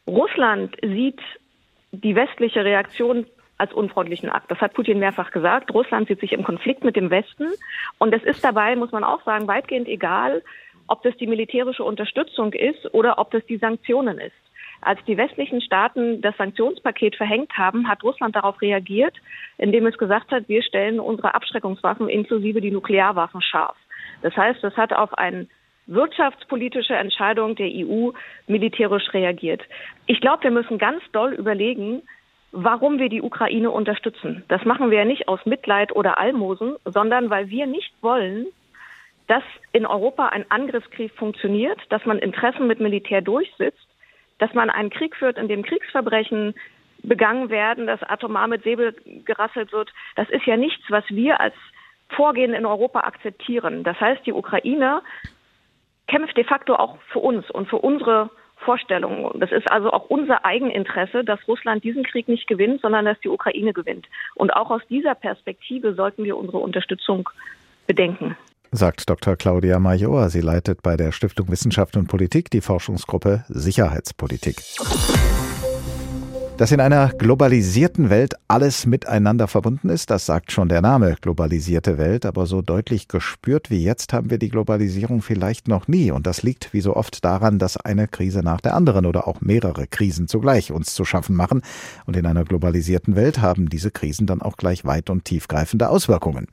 Russland 0.07 0.75
sieht 0.81 1.21
die 1.91 2.15
westliche 2.15 2.65
Reaktion 2.65 3.27
als 3.59 3.73
unfreundlichen 3.73 4.29
Akt. 4.29 4.49
Das 4.49 4.59
hat 4.59 4.73
Putin 4.73 4.99
mehrfach 4.99 5.31
gesagt. 5.31 5.73
Russland 5.73 6.07
sieht 6.07 6.21
sich 6.21 6.33
im 6.33 6.43
Konflikt 6.43 6.83
mit 6.83 6.95
dem 6.95 7.09
Westen. 7.09 7.47
Und 7.99 8.13
es 8.13 8.23
ist 8.23 8.43
dabei, 8.43 8.75
muss 8.75 8.91
man 8.91 9.03
auch 9.03 9.23
sagen, 9.23 9.47
weitgehend 9.47 9.87
egal, 9.87 10.41
ob 10.87 11.03
das 11.03 11.15
die 11.17 11.27
militärische 11.27 11.83
Unterstützung 11.83 12.53
ist 12.53 12.93
oder 12.93 13.19
ob 13.19 13.31
das 13.31 13.45
die 13.45 13.57
Sanktionen 13.57 14.17
ist. 14.17 14.33
Als 14.81 15.03
die 15.05 15.17
westlichen 15.17 15.61
Staaten 15.61 16.21
das 16.21 16.37
Sanktionspaket 16.37 17.17
verhängt 17.17 17.51
haben, 17.57 17.89
hat 17.89 18.01
Russland 18.01 18.35
darauf 18.35 18.61
reagiert, 18.61 19.15
indem 19.57 19.85
es 19.87 19.97
gesagt 19.97 20.31
hat, 20.31 20.47
wir 20.47 20.63
stellen 20.63 21.01
unsere 21.01 21.35
Abschreckungswaffen 21.35 22.07
inklusive 22.07 22.61
die 22.61 22.71
Nuklearwaffen 22.71 23.41
scharf. 23.41 23.75
Das 24.21 24.35
heißt, 24.37 24.63
das 24.63 24.75
hat 24.77 24.93
auf 24.93 25.17
eine 25.17 25.47
wirtschaftspolitische 25.87 26.93
Entscheidung 26.93 27.55
der 27.55 27.67
EU 27.67 28.11
militärisch 28.47 29.13
reagiert. 29.13 29.61
Ich 30.05 30.21
glaube, 30.21 30.43
wir 30.43 30.51
müssen 30.51 30.77
ganz 30.77 31.03
doll 31.11 31.33
überlegen, 31.33 32.03
warum 32.51 32.99
wir 32.99 33.09
die 33.09 33.21
Ukraine 33.21 33.71
unterstützen. 33.71 34.43
Das 34.47 34.65
machen 34.65 34.89
wir 34.91 34.99
ja 34.99 35.05
nicht 35.05 35.27
aus 35.27 35.45
Mitleid 35.45 35.95
oder 35.95 36.17
Almosen, 36.17 36.75
sondern 36.85 37.29
weil 37.29 37.49
wir 37.49 37.67
nicht 37.67 37.93
wollen, 38.01 38.47
dass 39.27 39.43
in 39.73 39.85
Europa 39.85 40.29
ein 40.29 40.49
Angriffskrieg 40.49 41.11
funktioniert, 41.13 41.79
dass 41.89 42.05
man 42.05 42.17
Interessen 42.17 42.65
mit 42.65 42.79
Militär 42.79 43.21
durchsetzt, 43.21 43.87
dass 44.39 44.53
man 44.53 44.69
einen 44.69 44.89
Krieg 44.89 45.15
führt, 45.15 45.37
in 45.37 45.47
dem 45.47 45.63
Kriegsverbrechen 45.63 46.55
begangen 47.03 47.49
werden, 47.49 47.85
dass 47.85 48.01
atomar 48.03 48.47
mit 48.47 48.63
Säbel 48.63 48.95
gerasselt 49.25 49.71
wird. 49.71 49.91
Das 50.15 50.29
ist 50.29 50.45
ja 50.45 50.57
nichts, 50.57 50.83
was 50.89 51.03
wir 51.09 51.39
als 51.39 51.53
Vorgehen 52.09 52.55
in 52.55 52.65
Europa 52.65 53.01
akzeptieren. 53.01 53.83
Das 53.83 53.99
heißt, 54.01 54.25
die 54.25 54.33
Ukraine 54.33 55.01
kämpft 56.07 56.35
de 56.35 56.43
facto 56.43 56.75
auch 56.75 56.97
für 57.11 57.19
uns 57.19 57.49
und 57.51 57.69
für 57.69 57.77
unsere 57.77 58.31
Vorstellungen. 58.59 59.39
Das 59.39 59.51
ist 59.51 59.69
also 59.71 59.91
auch 59.91 60.09
unser 60.09 60.45
Eigeninteresse, 60.45 61.23
dass 61.23 61.39
Russland 61.47 61.83
diesen 61.83 62.03
Krieg 62.03 62.27
nicht 62.27 62.47
gewinnt, 62.47 62.81
sondern 62.81 63.05
dass 63.05 63.19
die 63.21 63.29
Ukraine 63.29 63.73
gewinnt. 63.73 64.07
Und 64.35 64.51
auch 64.55 64.69
aus 64.69 64.81
dieser 64.89 65.15
Perspektive 65.15 65.93
sollten 65.93 66.23
wir 66.23 66.37
unsere 66.37 66.57
Unterstützung 66.57 67.29
bedenken. 67.87 68.35
Sagt 68.71 69.09
Dr. 69.09 69.35
Claudia 69.35 69.79
Major. 69.79 70.29
Sie 70.29 70.41
leitet 70.41 70.83
bei 70.83 70.95
der 70.95 71.11
Stiftung 71.11 71.49
Wissenschaft 71.49 71.97
und 71.97 72.07
Politik 72.07 72.51
die 72.51 72.61
Forschungsgruppe 72.61 73.45
Sicherheitspolitik. 73.47 74.57
Dass 76.59 76.73
in 76.73 76.81
einer 76.81 77.07
globalisierten 77.07 78.09
Welt 78.09 78.33
alles 78.49 78.85
miteinander 78.85 79.47
verbunden 79.47 79.87
ist, 79.87 80.09
das 80.09 80.25
sagt 80.25 80.51
schon 80.51 80.67
der 80.67 80.81
Name 80.81 81.15
globalisierte 81.21 81.97
Welt, 81.97 82.25
aber 82.25 82.47
so 82.47 82.61
deutlich 82.61 83.07
gespürt 83.07 83.69
wie 83.69 83.81
jetzt 83.81 84.11
haben 84.11 84.29
wir 84.29 84.39
die 84.39 84.49
Globalisierung 84.49 85.21
vielleicht 85.21 85.69
noch 85.69 85.87
nie. 85.87 86.11
Und 86.11 86.27
das 86.27 86.43
liegt 86.43 86.73
wie 86.73 86.81
so 86.81 86.97
oft 86.97 87.23
daran, 87.23 87.59
dass 87.59 87.77
eine 87.77 88.09
Krise 88.09 88.41
nach 88.41 88.59
der 88.59 88.75
anderen 88.75 89.05
oder 89.05 89.25
auch 89.25 89.39
mehrere 89.39 89.87
Krisen 89.87 90.27
zugleich 90.27 90.73
uns 90.73 90.93
zu 90.93 91.05
schaffen 91.05 91.37
machen. 91.37 91.61
Und 92.05 92.17
in 92.17 92.25
einer 92.25 92.43
globalisierten 92.43 93.15
Welt 93.15 93.39
haben 93.39 93.69
diese 93.69 93.89
Krisen 93.89 94.27
dann 94.27 94.41
auch 94.41 94.57
gleich 94.57 94.83
weit 94.83 95.09
und 95.09 95.23
tiefgreifende 95.23 95.87
Auswirkungen. 95.87 96.47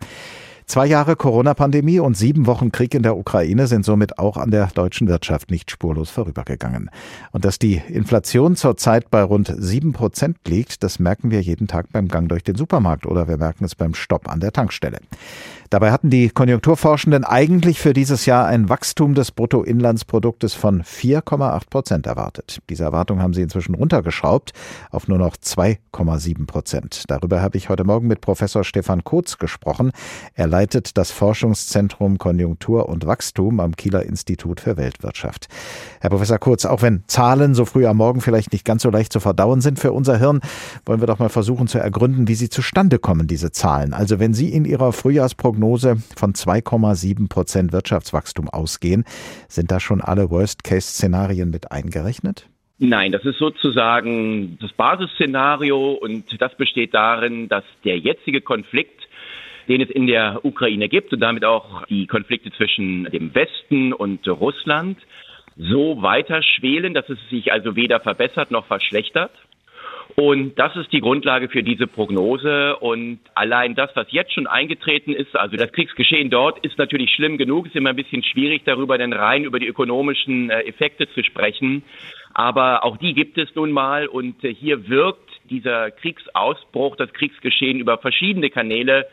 Zwei 0.68 0.86
Jahre 0.86 1.14
Corona-Pandemie 1.14 2.00
und 2.00 2.16
sieben 2.16 2.46
Wochen 2.46 2.72
Krieg 2.72 2.92
in 2.92 3.04
der 3.04 3.16
Ukraine 3.16 3.68
sind 3.68 3.84
somit 3.84 4.18
auch 4.18 4.36
an 4.36 4.50
der 4.50 4.66
deutschen 4.66 5.06
Wirtschaft 5.06 5.48
nicht 5.48 5.70
spurlos 5.70 6.10
vorübergegangen. 6.10 6.90
Und 7.30 7.44
dass 7.44 7.60
die 7.60 7.80
Inflation 7.88 8.56
zurzeit 8.56 9.08
bei 9.08 9.22
rund 9.22 9.54
sieben 9.56 9.92
Prozent 9.92 10.38
liegt, 10.48 10.82
das 10.82 10.98
merken 10.98 11.30
wir 11.30 11.40
jeden 11.40 11.68
Tag 11.68 11.92
beim 11.92 12.08
Gang 12.08 12.28
durch 12.28 12.42
den 12.42 12.56
Supermarkt 12.56 13.06
oder 13.06 13.28
wir 13.28 13.36
merken 13.36 13.64
es 13.64 13.76
beim 13.76 13.94
Stopp 13.94 14.28
an 14.28 14.40
der 14.40 14.50
Tankstelle. 14.50 14.98
Dabei 15.70 15.90
hatten 15.90 16.10
die 16.10 16.28
Konjunkturforschenden 16.28 17.24
eigentlich 17.24 17.80
für 17.80 17.92
dieses 17.92 18.26
Jahr 18.26 18.46
ein 18.46 18.68
Wachstum 18.68 19.14
des 19.14 19.32
Bruttoinlandsproduktes 19.32 20.54
von 20.54 20.82
4,8 20.82 21.68
Prozent 21.68 22.06
erwartet. 22.06 22.60
Diese 22.70 22.84
Erwartung 22.84 23.20
haben 23.20 23.34
sie 23.34 23.42
inzwischen 23.42 23.74
runtergeschraubt 23.74 24.52
auf 24.90 25.08
nur 25.08 25.18
noch 25.18 25.36
2,7 25.36 26.46
Prozent. 26.46 27.04
Darüber 27.08 27.42
habe 27.42 27.58
ich 27.58 27.68
heute 27.68 27.84
Morgen 27.84 28.06
mit 28.06 28.20
Professor 28.20 28.64
Stefan 28.64 29.04
Kotz 29.04 29.38
gesprochen. 29.38 29.90
Er 30.34 30.46
leitet 30.46 30.96
das 30.96 31.10
Forschungszentrum 31.10 32.18
Konjunktur 32.18 32.88
und 32.88 33.06
Wachstum 33.06 33.60
am 33.60 33.74
Kieler 33.74 34.04
Institut 34.04 34.60
für 34.60 34.76
Weltwirtschaft. 34.76 35.48
Herr 36.00 36.10
Professor 36.10 36.38
Kurz, 36.38 36.64
auch 36.64 36.82
wenn 36.82 37.02
Zahlen 37.08 37.54
so 37.54 37.64
früh 37.64 37.86
am 37.86 37.96
Morgen 37.96 38.20
vielleicht 38.20 38.52
nicht 38.52 38.64
ganz 38.64 38.82
so 38.82 38.90
leicht 38.90 39.12
zu 39.12 39.20
verdauen 39.20 39.60
sind 39.60 39.78
für 39.78 39.92
unser 39.92 40.18
Hirn, 40.18 40.40
wollen 40.84 41.00
wir 41.00 41.06
doch 41.06 41.18
mal 41.18 41.28
versuchen 41.28 41.66
zu 41.66 41.78
ergründen, 41.78 42.28
wie 42.28 42.34
sie 42.34 42.48
zustande 42.48 42.98
kommen, 42.98 43.26
diese 43.26 43.50
Zahlen. 43.50 43.92
Also 43.92 44.20
wenn 44.20 44.34
Sie 44.34 44.52
in 44.52 44.64
Ihrer 44.64 44.92
Frühjahrsprognose 44.92 45.55
von 46.16 46.32
2,7 46.32 47.28
Prozent 47.28 47.72
Wirtschaftswachstum 47.72 48.48
ausgehen, 48.48 49.04
sind 49.48 49.70
da 49.70 49.80
schon 49.80 50.00
alle 50.00 50.30
Worst-Case-Szenarien 50.30 51.50
mit 51.50 51.72
eingerechnet? 51.72 52.48
Nein, 52.78 53.12
das 53.12 53.24
ist 53.24 53.38
sozusagen 53.38 54.58
das 54.60 54.72
Basisszenario 54.72 55.92
und 55.92 56.24
das 56.40 56.54
besteht 56.56 56.92
darin, 56.92 57.48
dass 57.48 57.64
der 57.84 57.98
jetzige 57.98 58.42
Konflikt 58.42 59.06
den 59.68 59.80
es 59.80 59.90
in 59.90 60.06
der 60.06 60.44
Ukraine 60.44 60.88
gibt 60.88 61.12
und 61.12 61.20
damit 61.20 61.44
auch 61.44 61.84
die 61.86 62.06
Konflikte 62.06 62.50
zwischen 62.52 63.04
dem 63.04 63.34
Westen 63.34 63.92
und 63.92 64.26
Russland 64.28 64.98
so 65.56 66.02
weiter 66.02 66.42
schwelen, 66.42 66.94
dass 66.94 67.08
es 67.08 67.18
sich 67.30 67.52
also 67.52 67.76
weder 67.76 68.00
verbessert 68.00 68.50
noch 68.50 68.66
verschlechtert. 68.66 69.32
Und 70.14 70.58
das 70.58 70.74
ist 70.76 70.92
die 70.92 71.00
Grundlage 71.00 71.48
für 71.48 71.62
diese 71.62 71.86
Prognose. 71.86 72.76
Und 72.76 73.18
allein 73.34 73.74
das, 73.74 73.90
was 73.94 74.06
jetzt 74.10 74.32
schon 74.32 74.46
eingetreten 74.46 75.12
ist, 75.12 75.36
also 75.36 75.56
das 75.56 75.72
Kriegsgeschehen 75.72 76.30
dort, 76.30 76.64
ist 76.64 76.78
natürlich 76.78 77.10
schlimm 77.10 77.36
genug. 77.36 77.66
Es 77.66 77.72
ist 77.72 77.76
immer 77.76 77.90
ein 77.90 77.96
bisschen 77.96 78.22
schwierig, 78.22 78.62
darüber 78.64 78.96
denn 78.96 79.12
rein 79.12 79.44
über 79.44 79.58
die 79.58 79.66
ökonomischen 79.66 80.50
äh, 80.50 80.60
Effekte 80.62 81.10
zu 81.12 81.22
sprechen. 81.22 81.82
Aber 82.32 82.84
auch 82.84 82.96
die 82.96 83.14
gibt 83.14 83.36
es 83.36 83.54
nun 83.54 83.72
mal. 83.72 84.06
Und 84.06 84.42
äh, 84.44 84.54
hier 84.54 84.88
wirkt 84.88 85.28
dieser 85.50 85.90
Kriegsausbruch, 85.90 86.96
das 86.96 87.12
Kriegsgeschehen 87.12 87.78
über 87.80 87.98
verschiedene 87.98 88.50
Kanäle 88.50 89.06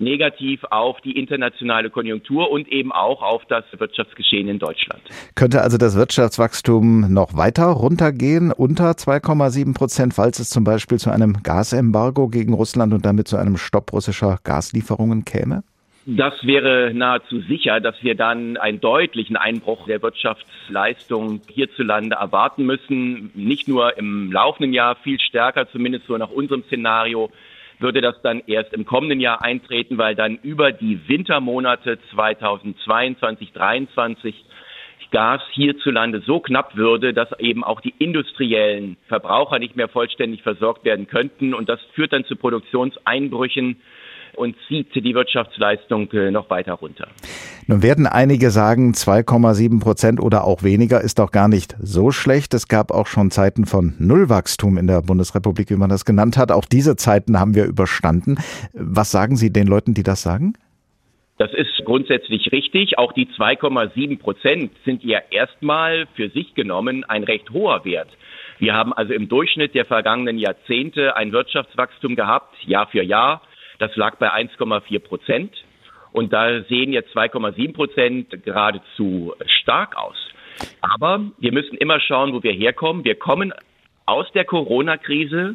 negativ 0.00 0.64
auf 0.70 1.00
die 1.00 1.18
internationale 1.18 1.90
Konjunktur 1.90 2.50
und 2.50 2.68
eben 2.68 2.92
auch 2.92 3.22
auf 3.22 3.44
das 3.46 3.64
Wirtschaftsgeschehen 3.76 4.48
in 4.48 4.58
Deutschland. 4.58 5.02
Könnte 5.34 5.62
also 5.62 5.78
das 5.78 5.96
Wirtschaftswachstum 5.96 7.12
noch 7.12 7.36
weiter 7.36 7.66
runtergehen, 7.66 8.52
unter 8.52 8.90
2,7 8.92 9.74
Prozent, 9.74 10.14
falls 10.14 10.38
es 10.38 10.50
zum 10.50 10.64
Beispiel 10.64 10.98
zu 10.98 11.10
einem 11.10 11.42
Gasembargo 11.42 12.28
gegen 12.28 12.54
Russland 12.54 12.92
und 12.94 13.04
damit 13.04 13.28
zu 13.28 13.36
einem 13.36 13.56
Stopp 13.56 13.92
russischer 13.92 14.38
Gaslieferungen 14.44 15.24
käme? 15.24 15.62
Das 16.10 16.32
wäre 16.46 16.94
nahezu 16.94 17.40
sicher, 17.40 17.80
dass 17.80 18.02
wir 18.02 18.14
dann 18.14 18.56
einen 18.56 18.80
deutlichen 18.80 19.36
Einbruch 19.36 19.86
der 19.86 20.00
Wirtschaftsleistung 20.00 21.42
hierzulande 21.48 22.16
erwarten 22.16 22.64
müssen. 22.64 23.30
Nicht 23.34 23.68
nur 23.68 23.98
im 23.98 24.32
laufenden 24.32 24.72
Jahr, 24.72 24.96
viel 24.96 25.20
stärker, 25.20 25.68
zumindest 25.70 26.06
so 26.06 26.16
nach 26.16 26.30
unserem 26.30 26.62
Szenario, 26.62 27.30
würde 27.78 28.00
das 28.00 28.20
dann 28.22 28.42
erst 28.46 28.72
im 28.72 28.84
kommenden 28.84 29.20
Jahr 29.20 29.42
eintreten, 29.42 29.98
weil 29.98 30.14
dann 30.14 30.36
über 30.42 30.72
die 30.72 31.08
Wintermonate 31.08 31.98
2022, 32.12 33.52
2023 33.52 34.44
Gas 35.10 35.40
hierzulande 35.52 36.20
so 36.20 36.40
knapp 36.40 36.76
würde, 36.76 37.14
dass 37.14 37.28
eben 37.38 37.64
auch 37.64 37.80
die 37.80 37.94
industriellen 37.98 38.96
Verbraucher 39.06 39.58
nicht 39.58 39.76
mehr 39.76 39.88
vollständig 39.88 40.42
versorgt 40.42 40.84
werden 40.84 41.06
könnten. 41.06 41.54
Und 41.54 41.68
das 41.68 41.80
führt 41.94 42.12
dann 42.12 42.24
zu 42.24 42.36
Produktionseinbrüchen 42.36 43.80
und 44.36 44.56
zieht 44.68 44.94
die 44.94 45.14
Wirtschaftsleistung 45.14 46.12
äh, 46.12 46.30
noch 46.30 46.50
weiter 46.50 46.74
runter. 46.74 47.08
Nun 47.70 47.82
werden 47.82 48.06
einige 48.06 48.50
sagen, 48.50 48.92
2,7 48.92 49.78
Prozent 49.78 50.20
oder 50.20 50.44
auch 50.44 50.62
weniger 50.62 51.02
ist 51.02 51.18
doch 51.18 51.30
gar 51.30 51.48
nicht 51.48 51.76
so 51.78 52.12
schlecht. 52.12 52.54
Es 52.54 52.66
gab 52.66 52.90
auch 52.90 53.06
schon 53.06 53.30
Zeiten 53.30 53.66
von 53.66 53.92
Nullwachstum 53.98 54.78
in 54.78 54.86
der 54.86 55.02
Bundesrepublik, 55.02 55.68
wie 55.68 55.76
man 55.76 55.90
das 55.90 56.06
genannt 56.06 56.38
hat. 56.38 56.50
Auch 56.50 56.64
diese 56.64 56.96
Zeiten 56.96 57.38
haben 57.38 57.54
wir 57.54 57.66
überstanden. 57.66 58.38
Was 58.72 59.10
sagen 59.10 59.36
Sie 59.36 59.52
den 59.52 59.66
Leuten, 59.66 59.92
die 59.92 60.02
das 60.02 60.22
sagen? 60.22 60.54
Das 61.36 61.52
ist 61.52 61.84
grundsätzlich 61.84 62.50
richtig. 62.52 62.96
Auch 62.96 63.12
die 63.12 63.26
2,7 63.26 64.18
Prozent 64.18 64.72
sind 64.86 65.04
ja 65.04 65.18
erstmal 65.30 66.06
für 66.16 66.30
sich 66.30 66.54
genommen 66.54 67.04
ein 67.04 67.22
recht 67.22 67.50
hoher 67.50 67.84
Wert. 67.84 68.08
Wir 68.58 68.72
haben 68.72 68.94
also 68.94 69.12
im 69.12 69.28
Durchschnitt 69.28 69.74
der 69.74 69.84
vergangenen 69.84 70.38
Jahrzehnte 70.38 71.18
ein 71.18 71.32
Wirtschaftswachstum 71.32 72.16
gehabt, 72.16 72.56
Jahr 72.64 72.86
für 72.86 73.02
Jahr, 73.02 73.42
das 73.78 73.94
lag 73.94 74.16
bei 74.16 74.32
1,4 74.32 75.00
Prozent. 75.00 75.52
Und 76.18 76.32
da 76.32 76.62
sehen 76.64 76.92
jetzt 76.92 77.16
2,7 77.16 77.72
Prozent 77.72 78.44
geradezu 78.44 79.34
stark 79.46 79.96
aus. 79.96 80.16
Aber 80.80 81.30
wir 81.38 81.52
müssen 81.52 81.76
immer 81.78 82.00
schauen, 82.00 82.32
wo 82.32 82.42
wir 82.42 82.52
herkommen. 82.52 83.04
Wir 83.04 83.14
kommen 83.14 83.54
aus 84.04 84.26
der 84.32 84.44
Corona-Krise. 84.44 85.54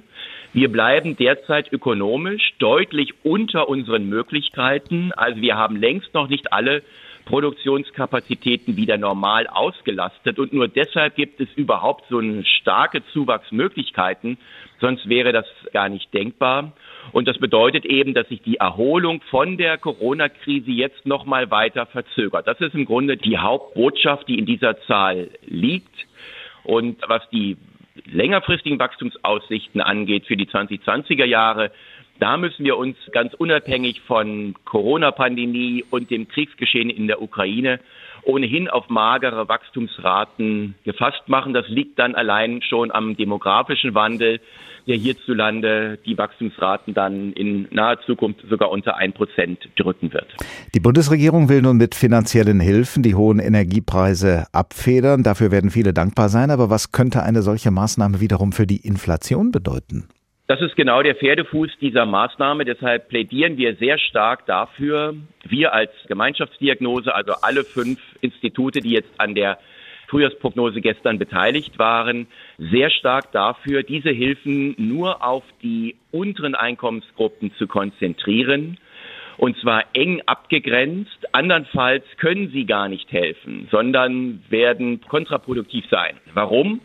Wir 0.54 0.72
bleiben 0.72 1.18
derzeit 1.18 1.70
ökonomisch 1.74 2.54
deutlich 2.60 3.14
unter 3.24 3.68
unseren 3.68 4.08
Möglichkeiten. 4.08 5.12
Also 5.12 5.42
wir 5.42 5.58
haben 5.58 5.76
längst 5.76 6.14
noch 6.14 6.30
nicht 6.30 6.54
alle 6.54 6.82
Produktionskapazitäten 7.26 8.76
wieder 8.76 8.98
normal 8.98 9.48
ausgelastet. 9.48 10.40
Und 10.40 10.54
nur 10.54 10.68
deshalb 10.68 11.16
gibt 11.16 11.40
es 11.40 11.48
überhaupt 11.56 12.06
so 12.10 12.20
eine 12.20 12.44
starke 12.46 13.06
Zuwachsmöglichkeiten. 13.14 14.38
Sonst 14.80 15.08
wäre 15.08 15.32
das 15.32 15.46
gar 15.72 15.90
nicht 15.90 16.14
denkbar. 16.14 16.74
Und 17.12 17.28
das 17.28 17.38
bedeutet 17.38 17.86
eben, 17.86 18.14
dass 18.14 18.28
sich 18.28 18.42
die 18.42 18.58
Erholung 18.58 19.22
von 19.30 19.58
der 19.58 19.78
Corona-Krise 19.78 20.72
jetzt 20.72 21.06
noch 21.06 21.26
mal 21.26 21.52
weiter 21.52 21.86
verzögert. 21.86 22.48
Das 22.48 22.60
ist 22.60 22.76
im 22.76 22.86
Grunde 22.86 23.18
die 23.18 23.38
Hauptbotschaft, 23.38 24.28
die 24.28 24.38
in 24.38 24.46
dieser 24.46 24.80
Zahl 24.82 25.30
liegt. 25.46 25.96
Und 26.64 26.98
was 27.08 27.22
die 27.30 27.58
längerfristigen 28.06 28.80
Wachstumsaussichten 28.80 29.82
angeht 29.82 30.26
für 30.26 30.38
die 30.38 30.48
2020er 30.48 31.26
Jahre, 31.26 31.72
da 32.24 32.38
müssen 32.38 32.64
wir 32.64 32.78
uns 32.78 32.96
ganz 33.12 33.34
unabhängig 33.34 34.00
von 34.08 34.56
Corona-Pandemie 34.64 35.84
und 35.90 36.10
dem 36.10 36.30
Kriegsgeschehen 36.30 36.90
in 36.90 37.08
der 37.08 37.22
Ukraine 37.22 37.82
ohnehin 38.24 38.70
auf 38.70 38.88
magere 38.88 39.50
Wachstumsraten 39.50 40.76
gefasst 40.86 41.28
machen. 41.28 41.54
Das 41.54 41.68
liegt 41.68 42.00
dann 42.00 42.16
allein 42.16 42.62
schon 42.62 42.92
am 42.92 43.18
demografischen 43.18 43.94
Wandel, 43.94 44.40
der 44.88 44.96
hierzulande 44.96 46.00
die 46.06 46.18
Wachstumsraten 46.18 46.94
dann 46.94 47.34
in 47.34 47.68
naher 47.72 48.00
Zukunft 48.06 48.40
sogar 48.50 48.72
unter 48.72 48.96
ein 48.96 49.12
Prozent 49.12 49.60
drücken 49.76 50.14
wird. 50.14 50.34
Die 50.74 50.80
Bundesregierung 50.80 51.50
will 51.50 51.62
nun 51.62 51.76
mit 51.76 51.94
finanziellen 51.94 52.62
Hilfen 52.62 53.04
die 53.04 53.16
hohen 53.16 53.40
Energiepreise 53.40 54.46
abfedern. 54.54 55.24
Dafür 55.24 55.52
werden 55.52 55.72
viele 55.72 55.94
dankbar 55.94 56.30
sein. 56.30 56.52
Aber 56.52 56.70
was 56.70 56.94
könnte 56.94 57.22
eine 57.22 57.42
solche 57.42 57.70
Maßnahme 57.70 58.22
wiederum 58.22 58.54
für 58.54 58.66
die 58.66 58.78
Inflation 58.78 59.52
bedeuten? 59.52 60.08
Das 60.48 60.60
ist 60.60 60.76
genau 60.76 61.02
der 61.02 61.16
Pferdefuß 61.16 61.72
dieser 61.80 62.06
Maßnahme. 62.06 62.66
Deshalb 62.66 63.08
plädieren 63.08 63.58
wir 63.58 63.76
sehr 63.78 63.98
stark 63.98 64.46
dafür, 64.46 65.16
wir 65.46 65.74
als 65.74 65.92
Gemeinschaftsdiagnose, 66.08 67.16
also 67.16 67.34
alle 67.42 67.64
fünf 67.64 68.00
Institute, 68.20 68.82
die 68.82 68.92
jetzt 68.92 69.12
an 69.20 69.36
der 69.36 69.58
Frühjahrsprognose 70.08 70.82
gestern 70.82 71.18
beteiligt 71.18 71.80
waren, 71.80 72.28
sehr 72.58 72.90
stark 72.90 73.32
dafür, 73.32 73.84
diese 73.84 74.10
Hilfen 74.10 74.76
nur 74.78 75.26
auf 75.26 75.44
die 75.62 75.96
unteren 76.12 76.56
Einkommensgruppen 76.56 77.54
zu 77.56 77.66
konzentrieren. 77.66 78.78
Und 79.38 79.58
zwar 79.62 79.86
eng 79.94 80.22
abgegrenzt. 80.26 81.18
Andernfalls 81.32 82.04
können 82.18 82.52
sie 82.52 82.66
gar 82.66 82.90
nicht 82.90 83.12
helfen, 83.12 83.70
sondern 83.72 84.44
werden 84.50 85.00
kontraproduktiv 85.02 85.86
sein. 85.90 86.18
Warum? 86.34 86.82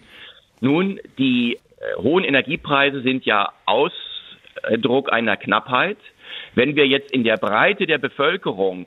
Nun, 0.60 1.00
die 1.18 1.58
hohen 1.96 2.24
Energiepreise 2.24 3.02
sind 3.02 3.24
ja 3.24 3.52
Ausdruck 3.66 5.12
einer 5.12 5.36
Knappheit. 5.36 5.98
Wenn 6.54 6.76
wir 6.76 6.86
jetzt 6.86 7.12
in 7.12 7.24
der 7.24 7.36
Breite 7.36 7.86
der 7.86 7.98
Bevölkerung 7.98 8.86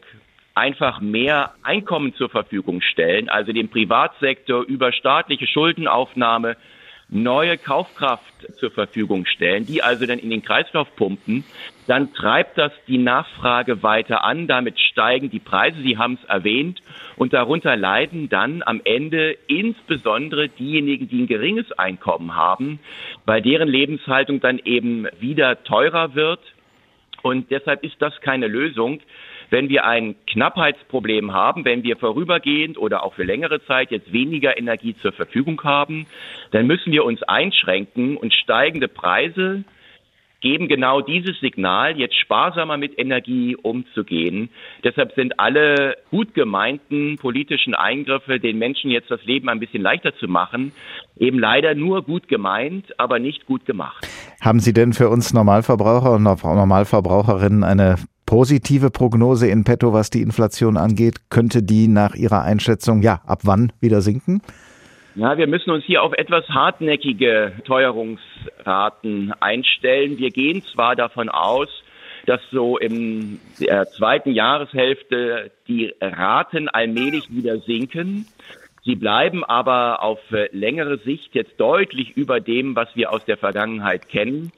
einfach 0.53 0.99
mehr 0.99 1.53
Einkommen 1.63 2.13
zur 2.15 2.29
Verfügung 2.29 2.81
stellen, 2.81 3.29
also 3.29 3.53
dem 3.53 3.69
Privatsektor 3.69 4.63
über 4.63 4.91
staatliche 4.91 5.47
Schuldenaufnahme 5.47 6.57
neue 7.11 7.57
Kaufkraft 7.57 8.23
zur 8.57 8.71
Verfügung 8.71 9.25
stellen, 9.25 9.65
die 9.65 9.83
also 9.83 10.05
dann 10.05 10.17
in 10.17 10.29
den 10.29 10.41
Kreislauf 10.41 10.87
pumpen, 10.95 11.43
dann 11.85 12.13
treibt 12.13 12.57
das 12.57 12.71
die 12.87 12.97
Nachfrage 12.97 13.83
weiter 13.83 14.23
an, 14.23 14.47
damit 14.47 14.79
steigen 14.79 15.29
die 15.29 15.39
Preise, 15.39 15.81
Sie 15.81 15.97
haben 15.97 16.17
es 16.21 16.29
erwähnt, 16.29 16.81
und 17.17 17.33
darunter 17.33 17.75
leiden 17.75 18.29
dann 18.29 18.63
am 18.65 18.81
Ende 18.85 19.37
insbesondere 19.47 20.47
diejenigen, 20.47 21.09
die 21.09 21.23
ein 21.23 21.27
geringes 21.27 21.71
Einkommen 21.73 22.33
haben, 22.35 22.79
weil 23.25 23.41
deren 23.41 23.67
Lebenshaltung 23.67 24.39
dann 24.39 24.59
eben 24.63 25.05
wieder 25.19 25.63
teurer 25.63 26.15
wird. 26.15 26.39
Und 27.23 27.51
deshalb 27.51 27.83
ist 27.83 28.01
das 28.01 28.19
keine 28.21 28.47
Lösung. 28.47 29.01
Wenn 29.51 29.67
wir 29.67 29.85
ein 29.85 30.15
Knappheitsproblem 30.27 31.33
haben, 31.33 31.65
wenn 31.65 31.83
wir 31.83 31.97
vorübergehend 31.97 32.77
oder 32.77 33.03
auch 33.03 33.13
für 33.15 33.25
längere 33.25 33.63
Zeit 33.65 33.91
jetzt 33.91 34.13
weniger 34.13 34.57
Energie 34.57 34.95
zur 35.01 35.11
Verfügung 35.11 35.61
haben, 35.65 36.07
dann 36.51 36.67
müssen 36.67 36.93
wir 36.93 37.03
uns 37.03 37.21
einschränken 37.23 38.15
und 38.15 38.33
steigende 38.33 38.87
Preise 38.87 39.65
geben 40.39 40.67
genau 40.67 41.01
dieses 41.01 41.39
Signal, 41.39 41.97
jetzt 41.97 42.15
sparsamer 42.15 42.77
mit 42.77 42.97
Energie 42.97 43.55
umzugehen. 43.55 44.49
Deshalb 44.83 45.13
sind 45.13 45.39
alle 45.39 45.97
gut 46.09 46.33
gemeinten 46.33 47.17
politischen 47.17 47.75
Eingriffe, 47.75 48.39
den 48.39 48.57
Menschen 48.57 48.89
jetzt 48.89 49.11
das 49.11 49.23
Leben 49.25 49.49
ein 49.49 49.59
bisschen 49.59 49.83
leichter 49.83 50.15
zu 50.15 50.27
machen, 50.27 50.71
eben 51.17 51.37
leider 51.37 51.75
nur 51.75 52.03
gut 52.03 52.27
gemeint, 52.27 52.99
aber 52.99 53.19
nicht 53.19 53.45
gut 53.45 53.65
gemacht. 53.65 54.07
Haben 54.41 54.59
Sie 54.59 54.73
denn 54.73 54.93
für 54.93 55.09
uns 55.09 55.33
Normalverbraucher 55.33 56.13
und 56.13 56.23
Normalverbraucherinnen 56.23 57.63
eine 57.63 57.97
positive 58.31 58.91
Prognose 58.91 59.49
in 59.49 59.65
petto, 59.65 59.91
was 59.91 60.09
die 60.09 60.21
Inflation 60.21 60.77
angeht? 60.77 61.29
Könnte 61.29 61.61
die 61.61 61.89
nach 61.89 62.15
Ihrer 62.15 62.43
Einschätzung, 62.43 63.01
ja, 63.01 63.19
ab 63.25 63.41
wann 63.43 63.73
wieder 63.81 63.99
sinken? 63.99 64.41
Ja, 65.15 65.37
wir 65.37 65.47
müssen 65.47 65.69
uns 65.69 65.83
hier 65.83 66.01
auf 66.01 66.13
etwas 66.13 66.47
hartnäckige 66.47 67.51
Teuerungsraten 67.65 69.33
einstellen. 69.41 70.17
Wir 70.17 70.29
gehen 70.29 70.63
zwar 70.63 70.95
davon 70.95 71.27
aus, 71.27 71.67
dass 72.25 72.39
so 72.51 72.77
in 72.77 73.41
der 73.59 73.87
zweiten 73.87 74.31
Jahreshälfte 74.31 75.51
die 75.67 75.93
Raten 75.99 76.69
allmählich 76.69 77.29
wieder 77.29 77.57
sinken. 77.57 78.27
Sie 78.85 78.95
bleiben 78.95 79.43
aber 79.43 80.01
auf 80.01 80.19
längere 80.53 80.99
Sicht 80.99 81.35
jetzt 81.35 81.59
deutlich 81.59 82.15
über 82.15 82.39
dem, 82.39 82.77
was 82.77 82.87
wir 82.95 83.11
aus 83.11 83.25
der 83.25 83.35
Vergangenheit 83.35 84.07
kennen. 84.07 84.53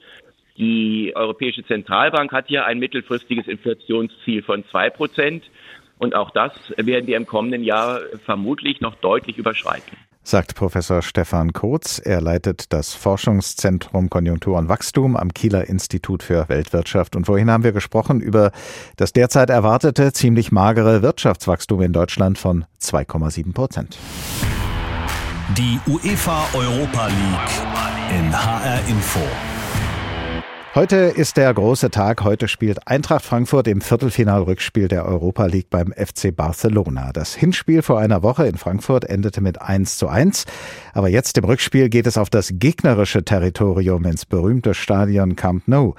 Die 0.56 1.12
Europäische 1.14 1.64
Zentralbank 1.64 2.32
hat 2.32 2.46
hier 2.48 2.64
ein 2.64 2.78
mittelfristiges 2.78 3.48
Inflationsziel 3.48 4.42
von 4.42 4.64
zwei 4.70 4.90
Prozent. 4.90 5.44
Und 5.98 6.14
auch 6.14 6.30
das 6.30 6.52
werden 6.76 7.06
wir 7.06 7.16
im 7.16 7.26
kommenden 7.26 7.64
Jahr 7.64 8.00
vermutlich 8.24 8.80
noch 8.80 8.94
deutlich 8.96 9.38
überschreiten 9.38 9.96
sagt 10.24 10.54
Professor 10.54 11.02
Stefan 11.02 11.52
Kotz. 11.52 12.00
Er 12.02 12.20
leitet 12.20 12.72
das 12.72 12.94
Forschungszentrum 12.94 14.10
Konjunktur 14.10 14.58
und 14.58 14.68
Wachstum 14.68 15.16
am 15.16 15.32
Kieler 15.32 15.68
Institut 15.68 16.22
für 16.22 16.48
Weltwirtschaft. 16.48 17.14
Und 17.14 17.26
vorhin 17.26 17.50
haben 17.50 17.62
wir 17.62 17.72
gesprochen 17.72 18.20
über 18.20 18.50
das 18.96 19.12
derzeit 19.12 19.50
erwartete 19.50 20.12
ziemlich 20.12 20.50
magere 20.50 21.02
Wirtschaftswachstum 21.02 21.82
in 21.82 21.92
Deutschland 21.92 22.38
von 22.38 22.64
2,7 22.80 23.52
Prozent. 23.52 23.98
Die 25.56 25.78
UEFA 25.86 26.48
Europa 26.54 27.06
League 27.06 28.18
in 28.18 28.32
HR 28.32 28.88
Info. 28.88 29.53
Heute 30.74 30.96
ist 30.96 31.36
der 31.36 31.54
große 31.54 31.90
Tag. 31.90 32.24
Heute 32.24 32.48
spielt 32.48 32.88
Eintracht 32.88 33.24
Frankfurt 33.24 33.68
im 33.68 33.80
Viertelfinalrückspiel 33.80 34.88
der 34.88 35.06
Europa 35.06 35.46
League 35.46 35.70
beim 35.70 35.92
FC 35.92 36.34
Barcelona. 36.34 37.12
Das 37.12 37.32
Hinspiel 37.32 37.80
vor 37.80 38.00
einer 38.00 38.24
Woche 38.24 38.48
in 38.48 38.56
Frankfurt 38.56 39.04
endete 39.04 39.40
mit 39.40 39.62
1 39.62 39.98
zu 39.98 40.08
1. 40.08 40.46
Aber 40.92 41.08
jetzt 41.08 41.38
im 41.38 41.44
Rückspiel 41.44 41.88
geht 41.90 42.08
es 42.08 42.18
auf 42.18 42.28
das 42.28 42.54
gegnerische 42.54 43.24
Territorium 43.24 44.04
ins 44.04 44.26
berühmte 44.26 44.74
Stadion 44.74 45.36
Camp 45.36 45.68
Nou. 45.68 45.94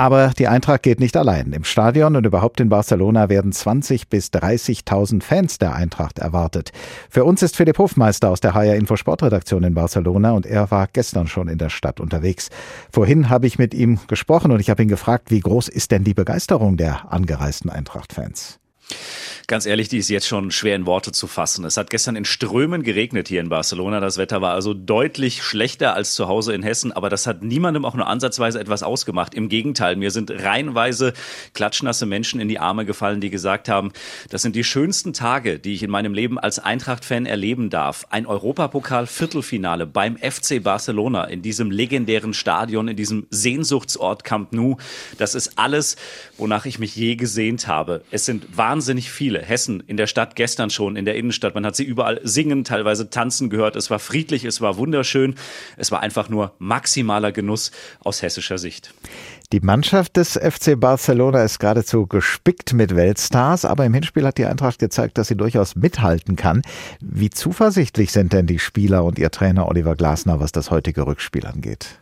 Aber 0.00 0.32
die 0.38 0.48
Eintracht 0.48 0.82
geht 0.82 0.98
nicht 0.98 1.14
allein. 1.14 1.52
Im 1.52 1.62
Stadion 1.62 2.16
und 2.16 2.24
überhaupt 2.24 2.58
in 2.60 2.70
Barcelona 2.70 3.28
werden 3.28 3.52
20 3.52 4.08
bis 4.08 4.28
30.000 4.28 5.22
Fans 5.22 5.58
der 5.58 5.74
Eintracht 5.74 6.18
erwartet. 6.18 6.72
Für 7.10 7.26
uns 7.26 7.42
ist 7.42 7.54
Philipp 7.54 7.76
Hofmeister 7.76 8.30
aus 8.30 8.40
der 8.40 8.54
HR 8.54 8.76
Info 8.76 8.96
Sportredaktion 8.96 9.62
in 9.62 9.74
Barcelona 9.74 10.30
und 10.30 10.46
er 10.46 10.70
war 10.70 10.88
gestern 10.90 11.26
schon 11.26 11.48
in 11.48 11.58
der 11.58 11.68
Stadt 11.68 12.00
unterwegs. 12.00 12.48
Vorhin 12.90 13.28
habe 13.28 13.46
ich 13.46 13.58
mit 13.58 13.74
ihm 13.74 13.98
gesprochen 14.08 14.52
und 14.52 14.60
ich 14.60 14.70
habe 14.70 14.82
ihn 14.82 14.88
gefragt, 14.88 15.30
wie 15.30 15.40
groß 15.40 15.68
ist 15.68 15.90
denn 15.90 16.02
die 16.02 16.14
Begeisterung 16.14 16.78
der 16.78 17.12
angereisten 17.12 17.68
Eintracht-Fans? 17.68 18.58
Ganz 19.46 19.66
ehrlich, 19.66 19.88
die 19.88 19.98
ist 19.98 20.08
jetzt 20.08 20.28
schon 20.28 20.52
schwer 20.52 20.76
in 20.76 20.86
Worte 20.86 21.10
zu 21.10 21.26
fassen. 21.26 21.64
Es 21.64 21.76
hat 21.76 21.90
gestern 21.90 22.14
in 22.14 22.24
Strömen 22.24 22.84
geregnet 22.84 23.26
hier 23.26 23.40
in 23.40 23.48
Barcelona. 23.48 23.98
Das 23.98 24.16
Wetter 24.16 24.40
war 24.40 24.54
also 24.54 24.74
deutlich 24.74 25.42
schlechter 25.42 25.94
als 25.94 26.14
zu 26.14 26.28
Hause 26.28 26.54
in 26.54 26.62
Hessen, 26.62 26.92
aber 26.92 27.10
das 27.10 27.26
hat 27.26 27.42
niemandem 27.42 27.84
auch 27.84 27.94
nur 27.94 28.06
ansatzweise 28.06 28.60
etwas 28.60 28.84
ausgemacht. 28.84 29.34
Im 29.34 29.48
Gegenteil, 29.48 29.96
mir 29.96 30.12
sind 30.12 30.30
reihenweise 30.30 31.14
klatschnasse 31.52 32.06
Menschen 32.06 32.38
in 32.38 32.46
die 32.46 32.60
Arme 32.60 32.84
gefallen, 32.84 33.20
die 33.20 33.30
gesagt 33.30 33.68
haben, 33.68 33.90
das 34.28 34.42
sind 34.42 34.54
die 34.54 34.62
schönsten 34.62 35.12
Tage, 35.12 35.58
die 35.58 35.74
ich 35.74 35.82
in 35.82 35.90
meinem 35.90 36.14
Leben 36.14 36.38
als 36.38 36.60
Eintracht-Fan 36.60 37.26
erleben 37.26 37.70
darf. 37.70 38.06
Ein 38.10 38.26
Europapokal-Viertelfinale 38.26 39.86
beim 39.86 40.16
FC 40.16 40.62
Barcelona 40.62 41.24
in 41.24 41.42
diesem 41.42 41.72
legendären 41.72 42.34
Stadion, 42.34 42.86
in 42.86 42.96
diesem 42.96 43.26
Sehnsuchtsort 43.30 44.22
Camp 44.22 44.52
Nou. 44.52 44.76
Das 45.18 45.34
ist 45.34 45.58
alles, 45.58 45.96
wonach 46.36 46.66
ich 46.66 46.78
mich 46.78 46.94
je 46.94 47.16
gesehnt 47.16 47.66
habe. 47.66 48.02
Es 48.12 48.26
sind 48.26 48.56
wahnsinnig 48.56 48.79
viele 48.82 49.40
Hessen 49.40 49.82
in 49.86 49.96
der 49.96 50.06
Stadt 50.06 50.36
gestern 50.36 50.70
schon, 50.70 50.96
in 50.96 51.04
der 51.04 51.16
Innenstadt. 51.16 51.54
Man 51.54 51.66
hat 51.66 51.76
sie 51.76 51.84
überall 51.84 52.20
singen, 52.22 52.64
teilweise 52.64 53.10
tanzen 53.10 53.50
gehört. 53.50 53.76
Es 53.76 53.90
war 53.90 53.98
friedlich, 53.98 54.44
es 54.44 54.60
war 54.60 54.76
wunderschön. 54.76 55.34
Es 55.76 55.90
war 55.90 56.00
einfach 56.00 56.28
nur 56.28 56.54
maximaler 56.58 57.32
Genuss 57.32 57.70
aus 58.00 58.22
hessischer 58.22 58.58
Sicht. 58.58 58.94
Die 59.52 59.60
Mannschaft 59.60 60.16
des 60.16 60.34
FC 60.34 60.78
Barcelona 60.78 61.42
ist 61.42 61.58
geradezu 61.58 62.06
gespickt 62.06 62.72
mit 62.72 62.94
Weltstars, 62.94 63.64
aber 63.64 63.84
im 63.84 63.94
Hinspiel 63.94 64.24
hat 64.24 64.38
die 64.38 64.46
Eintracht 64.46 64.78
gezeigt, 64.78 65.18
dass 65.18 65.26
sie 65.26 65.36
durchaus 65.36 65.74
mithalten 65.74 66.36
kann. 66.36 66.62
Wie 67.00 67.30
zuversichtlich 67.30 68.12
sind 68.12 68.32
denn 68.32 68.46
die 68.46 68.60
Spieler 68.60 69.04
und 69.04 69.18
ihr 69.18 69.32
Trainer 69.32 69.66
Oliver 69.66 69.96
Glasner, 69.96 70.38
was 70.38 70.52
das 70.52 70.70
heutige 70.70 71.06
Rückspiel 71.06 71.46
angeht? 71.46 71.98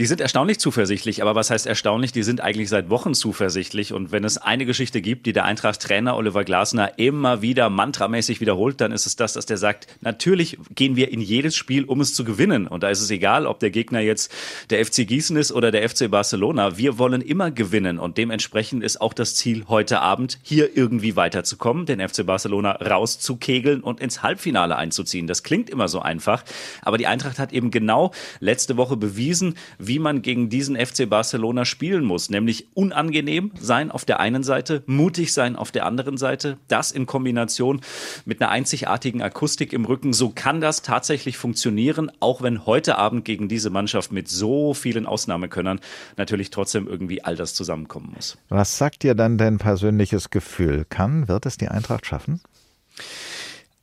Die 0.00 0.06
sind 0.06 0.22
erstaunlich 0.22 0.58
zuversichtlich, 0.58 1.20
aber 1.20 1.34
was 1.34 1.50
heißt 1.50 1.66
erstaunlich? 1.66 2.10
Die 2.10 2.22
sind 2.22 2.40
eigentlich 2.40 2.70
seit 2.70 2.88
Wochen 2.88 3.12
zuversichtlich. 3.12 3.92
Und 3.92 4.12
wenn 4.12 4.24
es 4.24 4.38
eine 4.38 4.64
Geschichte 4.64 5.02
gibt, 5.02 5.26
die 5.26 5.34
der 5.34 5.44
Eintracht-Trainer 5.44 6.16
Oliver 6.16 6.42
Glasner 6.42 6.98
immer 6.98 7.42
wieder 7.42 7.68
mantramäßig 7.68 8.40
wiederholt, 8.40 8.80
dann 8.80 8.92
ist 8.92 9.04
es 9.04 9.16
das, 9.16 9.34
dass 9.34 9.44
der 9.44 9.58
sagt, 9.58 9.88
natürlich 10.00 10.56
gehen 10.74 10.96
wir 10.96 11.12
in 11.12 11.20
jedes 11.20 11.54
Spiel, 11.54 11.84
um 11.84 12.00
es 12.00 12.14
zu 12.14 12.24
gewinnen. 12.24 12.66
Und 12.66 12.82
da 12.82 12.88
ist 12.88 13.02
es 13.02 13.10
egal, 13.10 13.44
ob 13.44 13.60
der 13.60 13.68
Gegner 13.68 14.00
jetzt 14.00 14.32
der 14.70 14.82
FC 14.82 15.06
Gießen 15.06 15.36
ist 15.36 15.52
oder 15.52 15.70
der 15.70 15.86
FC 15.86 16.10
Barcelona. 16.10 16.78
Wir 16.78 16.96
wollen 16.96 17.20
immer 17.20 17.50
gewinnen. 17.50 17.98
Und 17.98 18.16
dementsprechend 18.16 18.82
ist 18.82 19.02
auch 19.02 19.12
das 19.12 19.34
Ziel 19.34 19.64
heute 19.68 20.00
Abend, 20.00 20.38
hier 20.40 20.78
irgendwie 20.78 21.14
weiterzukommen, 21.14 21.84
den 21.84 22.00
FC 22.00 22.24
Barcelona 22.24 22.70
rauszukegeln 22.70 23.82
und 23.82 24.00
ins 24.00 24.22
Halbfinale 24.22 24.76
einzuziehen. 24.76 25.26
Das 25.26 25.42
klingt 25.42 25.68
immer 25.68 25.88
so 25.88 26.00
einfach. 26.00 26.42
Aber 26.80 26.96
die 26.96 27.06
Eintracht 27.06 27.38
hat 27.38 27.52
eben 27.52 27.70
genau 27.70 28.12
letzte 28.38 28.78
Woche 28.78 28.96
bewiesen, 28.96 29.56
wie 29.78 29.89
man 29.98 30.22
gegen 30.22 30.48
diesen 30.48 30.76
FC 30.76 31.08
Barcelona 31.08 31.64
spielen 31.64 32.04
muss, 32.04 32.30
nämlich 32.30 32.68
unangenehm 32.74 33.52
sein 33.60 33.90
auf 33.90 34.04
der 34.04 34.20
einen 34.20 34.42
Seite, 34.42 34.82
mutig 34.86 35.32
sein 35.32 35.56
auf 35.56 35.72
der 35.72 35.86
anderen 35.86 36.16
Seite, 36.16 36.58
das 36.68 36.92
in 36.92 37.06
Kombination 37.06 37.80
mit 38.24 38.40
einer 38.40 38.50
einzigartigen 38.50 39.22
Akustik 39.22 39.72
im 39.72 39.84
Rücken. 39.84 40.12
So 40.12 40.30
kann 40.30 40.60
das 40.60 40.82
tatsächlich 40.82 41.36
funktionieren, 41.36 42.10
auch 42.20 42.42
wenn 42.42 42.66
heute 42.66 42.96
Abend 42.96 43.24
gegen 43.24 43.48
diese 43.48 43.70
Mannschaft 43.70 44.12
mit 44.12 44.28
so 44.28 44.74
vielen 44.74 45.06
Ausnahmekönnern 45.06 45.80
natürlich 46.16 46.50
trotzdem 46.50 46.86
irgendwie 46.86 47.24
all 47.24 47.36
das 47.36 47.54
zusammenkommen 47.54 48.12
muss. 48.14 48.38
Was 48.48 48.78
sagt 48.78 49.02
dir 49.02 49.14
dann 49.14 49.38
dein 49.38 49.58
persönliches 49.58 50.30
Gefühl? 50.30 50.84
Kann, 50.88 51.28
wird 51.28 51.46
es 51.46 51.56
die 51.56 51.68
Eintracht 51.68 52.06
schaffen? 52.06 52.40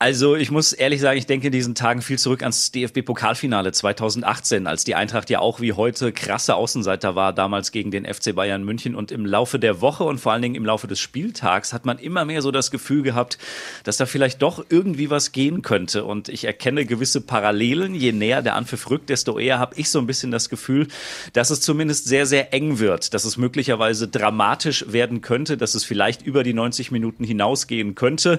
Also 0.00 0.36
ich 0.36 0.52
muss 0.52 0.72
ehrlich 0.72 1.00
sagen, 1.00 1.18
ich 1.18 1.26
denke 1.26 1.48
in 1.48 1.52
diesen 1.52 1.74
Tagen 1.74 2.02
viel 2.02 2.20
zurück 2.20 2.42
ans 2.42 2.70
DFB-Pokalfinale 2.70 3.72
2018, 3.72 4.68
als 4.68 4.84
die 4.84 4.94
Eintracht 4.94 5.28
ja 5.28 5.40
auch 5.40 5.60
wie 5.60 5.72
heute 5.72 6.12
krasse 6.12 6.54
Außenseiter 6.54 7.16
war, 7.16 7.32
damals 7.32 7.72
gegen 7.72 7.90
den 7.90 8.04
FC 8.04 8.32
Bayern 8.32 8.62
München. 8.62 8.94
Und 8.94 9.10
im 9.10 9.26
Laufe 9.26 9.58
der 9.58 9.80
Woche 9.80 10.04
und 10.04 10.18
vor 10.20 10.30
allen 10.30 10.42
Dingen 10.42 10.54
im 10.54 10.64
Laufe 10.64 10.86
des 10.86 11.00
Spieltags 11.00 11.72
hat 11.72 11.84
man 11.84 11.98
immer 11.98 12.24
mehr 12.24 12.42
so 12.42 12.52
das 12.52 12.70
Gefühl 12.70 13.02
gehabt, 13.02 13.38
dass 13.82 13.96
da 13.96 14.06
vielleicht 14.06 14.40
doch 14.40 14.64
irgendwie 14.68 15.10
was 15.10 15.32
gehen 15.32 15.62
könnte. 15.62 16.04
Und 16.04 16.28
ich 16.28 16.44
erkenne 16.44 16.86
gewisse 16.86 17.20
Parallelen. 17.20 17.96
Je 17.96 18.12
näher 18.12 18.40
der 18.40 18.54
Anpfiff 18.54 18.90
rückt, 18.90 19.10
desto 19.10 19.36
eher 19.36 19.58
habe 19.58 19.74
ich 19.74 19.90
so 19.90 19.98
ein 19.98 20.06
bisschen 20.06 20.30
das 20.30 20.48
Gefühl, 20.48 20.86
dass 21.32 21.50
es 21.50 21.60
zumindest 21.60 22.04
sehr, 22.04 22.24
sehr 22.24 22.54
eng 22.54 22.78
wird, 22.78 23.14
dass 23.14 23.24
es 23.24 23.36
möglicherweise 23.36 24.06
dramatisch 24.06 24.84
werden 24.92 25.22
könnte, 25.22 25.56
dass 25.56 25.74
es 25.74 25.82
vielleicht 25.82 26.22
über 26.22 26.44
die 26.44 26.54
90 26.54 26.92
Minuten 26.92 27.24
hinausgehen 27.24 27.96
könnte 27.96 28.38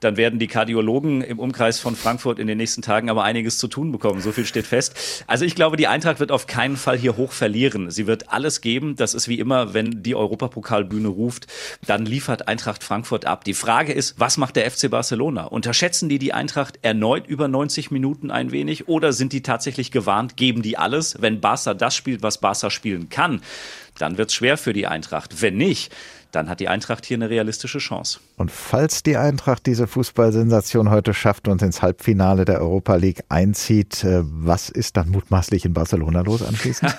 dann 0.00 0.16
werden 0.16 0.38
die 0.38 0.46
Kardiologen 0.46 0.87
im 0.88 1.38
Umkreis 1.38 1.80
von 1.80 1.94
Frankfurt 1.96 2.38
in 2.38 2.46
den 2.46 2.58
nächsten 2.58 2.82
Tagen 2.82 3.10
aber 3.10 3.22
einiges 3.22 3.58
zu 3.58 3.68
tun 3.68 3.92
bekommen. 3.92 4.20
So 4.20 4.32
viel 4.32 4.46
steht 4.46 4.66
fest. 4.66 4.94
Also 5.26 5.44
ich 5.44 5.54
glaube, 5.54 5.76
die 5.76 5.86
Eintracht 5.86 6.18
wird 6.18 6.32
auf 6.32 6.46
keinen 6.46 6.76
Fall 6.76 6.96
hier 6.96 7.16
hoch 7.16 7.32
verlieren. 7.32 7.90
Sie 7.90 8.06
wird 8.06 8.32
alles 8.32 8.60
geben. 8.60 8.96
Das 8.96 9.14
ist 9.14 9.28
wie 9.28 9.38
immer, 9.38 9.74
wenn 9.74 10.02
die 10.02 10.14
Europapokalbühne 10.14 11.08
ruft, 11.08 11.46
dann 11.86 12.06
liefert 12.06 12.48
Eintracht 12.48 12.82
Frankfurt 12.82 13.26
ab. 13.26 13.44
Die 13.44 13.54
Frage 13.54 13.92
ist, 13.92 14.18
was 14.18 14.38
macht 14.38 14.56
der 14.56 14.70
FC 14.70 14.90
Barcelona? 14.90 15.44
Unterschätzen 15.44 16.08
die 16.08 16.18
die 16.18 16.32
Eintracht 16.32 16.78
erneut 16.82 17.26
über 17.26 17.48
90 17.48 17.90
Minuten 17.90 18.30
ein 18.30 18.50
wenig 18.50 18.88
oder 18.88 19.12
sind 19.12 19.32
die 19.32 19.42
tatsächlich 19.42 19.90
gewarnt, 19.90 20.36
geben 20.36 20.62
die 20.62 20.78
alles? 20.78 21.20
Wenn 21.20 21.40
Barca 21.40 21.74
das 21.74 21.94
spielt, 21.94 22.22
was 22.22 22.38
Barca 22.38 22.70
spielen 22.70 23.10
kann, 23.10 23.42
dann 23.98 24.16
wird 24.16 24.30
es 24.30 24.34
schwer 24.34 24.56
für 24.56 24.72
die 24.72 24.86
Eintracht. 24.86 25.42
Wenn 25.42 25.56
nicht, 25.56 25.92
dann 26.32 26.48
hat 26.48 26.60
die 26.60 26.68
Eintracht 26.68 27.06
hier 27.06 27.16
eine 27.16 27.30
realistische 27.30 27.78
Chance. 27.78 28.20
Und 28.36 28.50
falls 28.50 29.02
die 29.02 29.16
Eintracht 29.16 29.66
diese 29.66 29.86
Fußballsensation 29.86 30.90
heute 30.90 31.14
schafft 31.14 31.48
und 31.48 31.62
ins 31.62 31.82
Halbfinale 31.82 32.44
der 32.44 32.60
Europa 32.60 32.94
League 32.96 33.24
einzieht, 33.28 34.04
äh, 34.04 34.20
was 34.22 34.68
ist 34.68 34.96
dann 34.96 35.08
mutmaßlich 35.08 35.64
in 35.64 35.72
Barcelona 35.72 36.20
los 36.20 36.42
anschließend? 36.42 36.94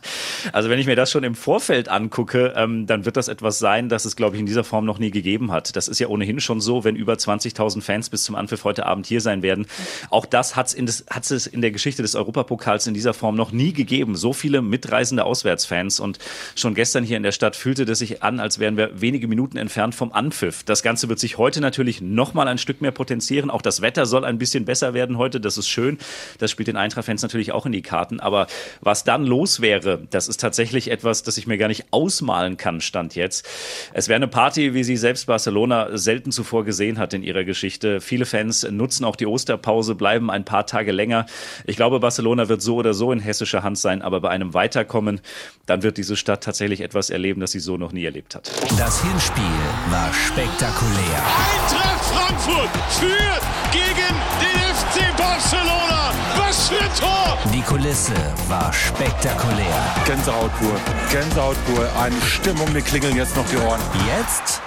also 0.52 0.70
wenn 0.70 0.78
ich 0.78 0.86
mir 0.86 0.96
das 0.96 1.10
schon 1.10 1.24
im 1.24 1.34
Vorfeld 1.34 1.88
angucke, 1.88 2.54
ähm, 2.56 2.86
dann 2.86 3.04
wird 3.04 3.16
das 3.16 3.28
etwas 3.28 3.58
sein, 3.58 3.88
das 3.88 4.04
es, 4.04 4.16
glaube 4.16 4.36
ich, 4.36 4.40
in 4.40 4.46
dieser 4.46 4.64
Form 4.64 4.84
noch 4.84 4.98
nie 4.98 5.10
gegeben 5.10 5.52
hat. 5.52 5.76
Das 5.76 5.88
ist 5.88 5.98
ja 5.98 6.08
ohnehin 6.08 6.40
schon 6.40 6.60
so, 6.60 6.84
wenn 6.84 6.96
über 6.96 7.14
20.000 7.14 7.82
Fans 7.82 8.08
bis 8.08 8.24
zum 8.24 8.34
Anpfiff 8.34 8.64
heute 8.64 8.86
Abend 8.86 9.06
hier 9.06 9.20
sein 9.20 9.42
werden. 9.42 9.66
Auch 10.10 10.24
das 10.24 10.56
hat 10.56 10.74
es 10.74 11.46
in 11.46 11.60
der 11.60 11.70
Geschichte 11.70 12.02
des 12.02 12.14
Europapokals 12.14 12.86
in 12.86 12.94
dieser 12.94 13.12
Form 13.12 13.36
noch 13.36 13.52
nie 13.52 13.72
gegeben. 13.72 14.16
So 14.16 14.32
viele 14.32 14.62
mitreisende 14.62 15.24
Auswärtsfans 15.24 16.00
und 16.00 16.18
schon 16.54 16.74
gestern 16.74 17.04
hier 17.04 17.16
in 17.16 17.22
der 17.22 17.32
Stadt 17.32 17.56
fühlte 17.56 17.84
das 17.84 17.98
sich 17.98 18.22
an, 18.22 18.40
als 18.40 18.58
wären 18.68 18.76
wir 18.76 19.00
wenige 19.00 19.28
Minuten 19.28 19.56
entfernt 19.56 19.94
vom 19.94 20.12
Anpfiff. 20.12 20.62
Das 20.62 20.82
Ganze 20.82 21.08
wird 21.08 21.18
sich 21.18 21.38
heute 21.38 21.62
natürlich 21.62 22.02
noch 22.02 22.34
mal 22.34 22.48
ein 22.48 22.58
Stück 22.58 22.82
mehr 22.82 22.90
potenzieren. 22.90 23.48
Auch 23.48 23.62
das 23.62 23.80
Wetter 23.80 24.04
soll 24.04 24.26
ein 24.26 24.36
bisschen 24.36 24.66
besser 24.66 24.92
werden 24.92 25.16
heute. 25.16 25.40
Das 25.40 25.56
ist 25.56 25.68
schön. 25.68 25.96
Das 26.36 26.50
spielt 26.50 26.68
den 26.68 26.76
Eintracht-Fans 26.76 27.22
natürlich 27.22 27.52
auch 27.52 27.64
in 27.64 27.72
die 27.72 27.80
Karten. 27.80 28.20
Aber 28.20 28.46
was 28.82 29.04
dann 29.04 29.24
los 29.24 29.62
wäre, 29.62 30.06
das 30.10 30.28
ist 30.28 30.38
tatsächlich 30.38 30.90
etwas, 30.90 31.22
das 31.22 31.38
ich 31.38 31.46
mir 31.46 31.56
gar 31.56 31.68
nicht 31.68 31.86
ausmalen 31.92 32.58
kann, 32.58 32.82
Stand 32.82 33.14
jetzt. 33.14 33.48
Es 33.94 34.08
wäre 34.08 34.16
eine 34.16 34.28
Party, 34.28 34.74
wie 34.74 34.84
sie 34.84 34.98
selbst 34.98 35.26
Barcelona 35.26 35.96
selten 35.96 36.30
zuvor 36.30 36.66
gesehen 36.66 36.98
hat 36.98 37.14
in 37.14 37.22
ihrer 37.22 37.44
Geschichte. 37.44 38.02
Viele 38.02 38.26
Fans 38.26 38.68
nutzen 38.70 39.06
auch 39.06 39.16
die 39.16 39.26
Osterpause, 39.26 39.94
bleiben 39.94 40.30
ein 40.30 40.44
paar 40.44 40.66
Tage 40.66 40.92
länger. 40.92 41.24
Ich 41.64 41.76
glaube, 41.76 42.00
Barcelona 42.00 42.50
wird 42.50 42.60
so 42.60 42.76
oder 42.76 42.92
so 42.92 43.12
in 43.12 43.20
hessischer 43.20 43.62
Hand 43.62 43.78
sein, 43.78 44.02
aber 44.02 44.20
bei 44.20 44.28
einem 44.28 44.52
Weiterkommen, 44.52 45.22
dann 45.64 45.82
wird 45.82 45.96
diese 45.96 46.16
Stadt 46.16 46.44
tatsächlich 46.44 46.82
etwas 46.82 47.08
erleben, 47.08 47.40
das 47.40 47.52
sie 47.52 47.60
so 47.60 47.78
noch 47.78 47.92
nie 47.92 48.04
erlebt 48.04 48.34
hat. 48.34 48.57
Das 48.76 49.00
Hinspiel 49.02 49.44
war 49.90 50.12
spektakulär. 50.12 51.18
Eintracht 51.52 52.04
Frankfurt 52.04 52.70
führt 52.90 53.42
gegen 53.70 54.14
den 54.40 54.58
FC 54.74 55.16
Barcelona. 55.16 56.12
Was 56.36 56.68
für 56.68 56.80
ein 56.80 56.94
Tor! 56.98 57.38
Die 57.52 57.62
Kulisse 57.62 58.14
war 58.48 58.72
spektakulär. 58.72 59.94
Gänsehaut 60.04 60.50
pur, 60.58 60.74
Gänsehaut 61.10 61.56
pur. 61.66 61.88
Eine 62.00 62.20
Stimmung, 62.22 62.72
mir 62.72 62.82
klingeln 62.82 63.16
jetzt 63.16 63.36
noch 63.36 63.46
die 63.46 63.56
Ohren. 63.56 63.80
Jetzt 64.06 64.60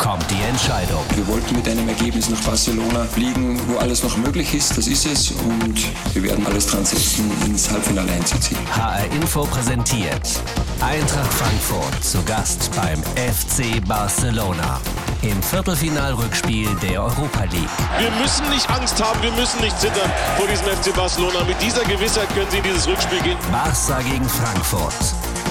kommt 0.00 0.24
die 0.30 0.42
Entscheidung. 0.48 1.04
Wir 1.14 1.26
wollten 1.28 1.54
mit 1.56 1.68
einem 1.68 1.86
Ergebnis 1.86 2.30
nach 2.30 2.40
Barcelona 2.40 3.04
fliegen, 3.04 3.60
wo 3.68 3.76
alles 3.76 4.02
noch 4.02 4.16
möglich 4.16 4.54
ist. 4.54 4.76
Das 4.78 4.86
ist 4.86 5.04
es. 5.04 5.30
Und 5.32 5.78
wir 6.14 6.22
werden 6.22 6.46
alles 6.46 6.66
dran 6.66 6.86
setzen, 6.86 7.30
ins 7.44 7.70
Halbfinale 7.70 8.10
einzuziehen. 8.10 8.58
HR 8.74 9.04
Info 9.12 9.44
präsentiert 9.44 10.40
Eintracht 10.80 11.32
Frankfurt 11.34 12.02
zu 12.02 12.22
Gast 12.22 12.70
beim 12.74 13.02
FC 13.14 13.86
Barcelona 13.86 14.80
im 15.20 15.42
Viertelfinalrückspiel 15.42 16.68
der 16.76 17.02
Europa 17.02 17.44
League. 17.52 17.68
Wir 17.98 18.10
müssen 18.22 18.48
nicht 18.48 18.70
Angst 18.70 19.04
haben, 19.04 19.22
wir 19.22 19.32
müssen 19.32 19.60
nicht 19.60 19.78
zittern 19.78 20.10
vor 20.38 20.46
diesem 20.46 20.66
FC 20.66 20.96
Barcelona. 20.96 21.44
Mit 21.44 21.60
dieser 21.60 21.84
Gewissheit 21.84 22.28
können 22.34 22.50
sie 22.50 22.56
in 22.56 22.64
dieses 22.64 22.88
Rückspiel 22.88 23.20
gehen. 23.20 23.38
Barca 23.52 24.00
gegen 24.00 24.26
Frankfurt. 24.26 24.94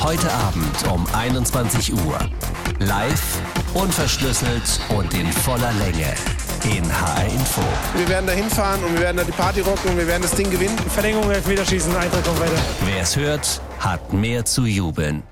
Heute 0.02 0.32
Abend 0.34 0.88
um 0.92 1.06
21 1.14 1.94
Uhr. 1.94 2.18
Live, 2.80 3.42
unverschlüsselt 3.74 4.80
und 4.90 5.14
in 5.14 5.32
voller 5.32 5.72
Länge. 5.74 6.14
In 6.64 6.84
HR 6.86 7.26
Info. 7.26 7.62
Wir 7.96 8.10
werden 8.10 8.28
da 8.28 8.34
hinfahren 8.34 8.84
und 8.84 8.94
wir 8.94 9.02
werden 9.02 9.18
da 9.18 9.24
die 9.24 9.32
Party 9.32 9.62
rocken 9.62 9.92
und 9.92 9.98
wir 9.98 10.08
werden 10.08 10.24
das 10.24 10.32
Ding 10.32 10.50
gewinnen. 10.50 10.78
Verlängerung, 10.78 11.32
Elfmeterschießen, 11.32 11.96
Eintracht 11.96 12.26
kommt 12.26 12.40
weiter. 12.40 12.58
Wer 12.86 13.02
es 13.02 13.16
hört, 13.16 13.62
hat 13.80 14.12
mehr 14.14 14.44
zu 14.46 14.66
jubeln. 14.66 15.24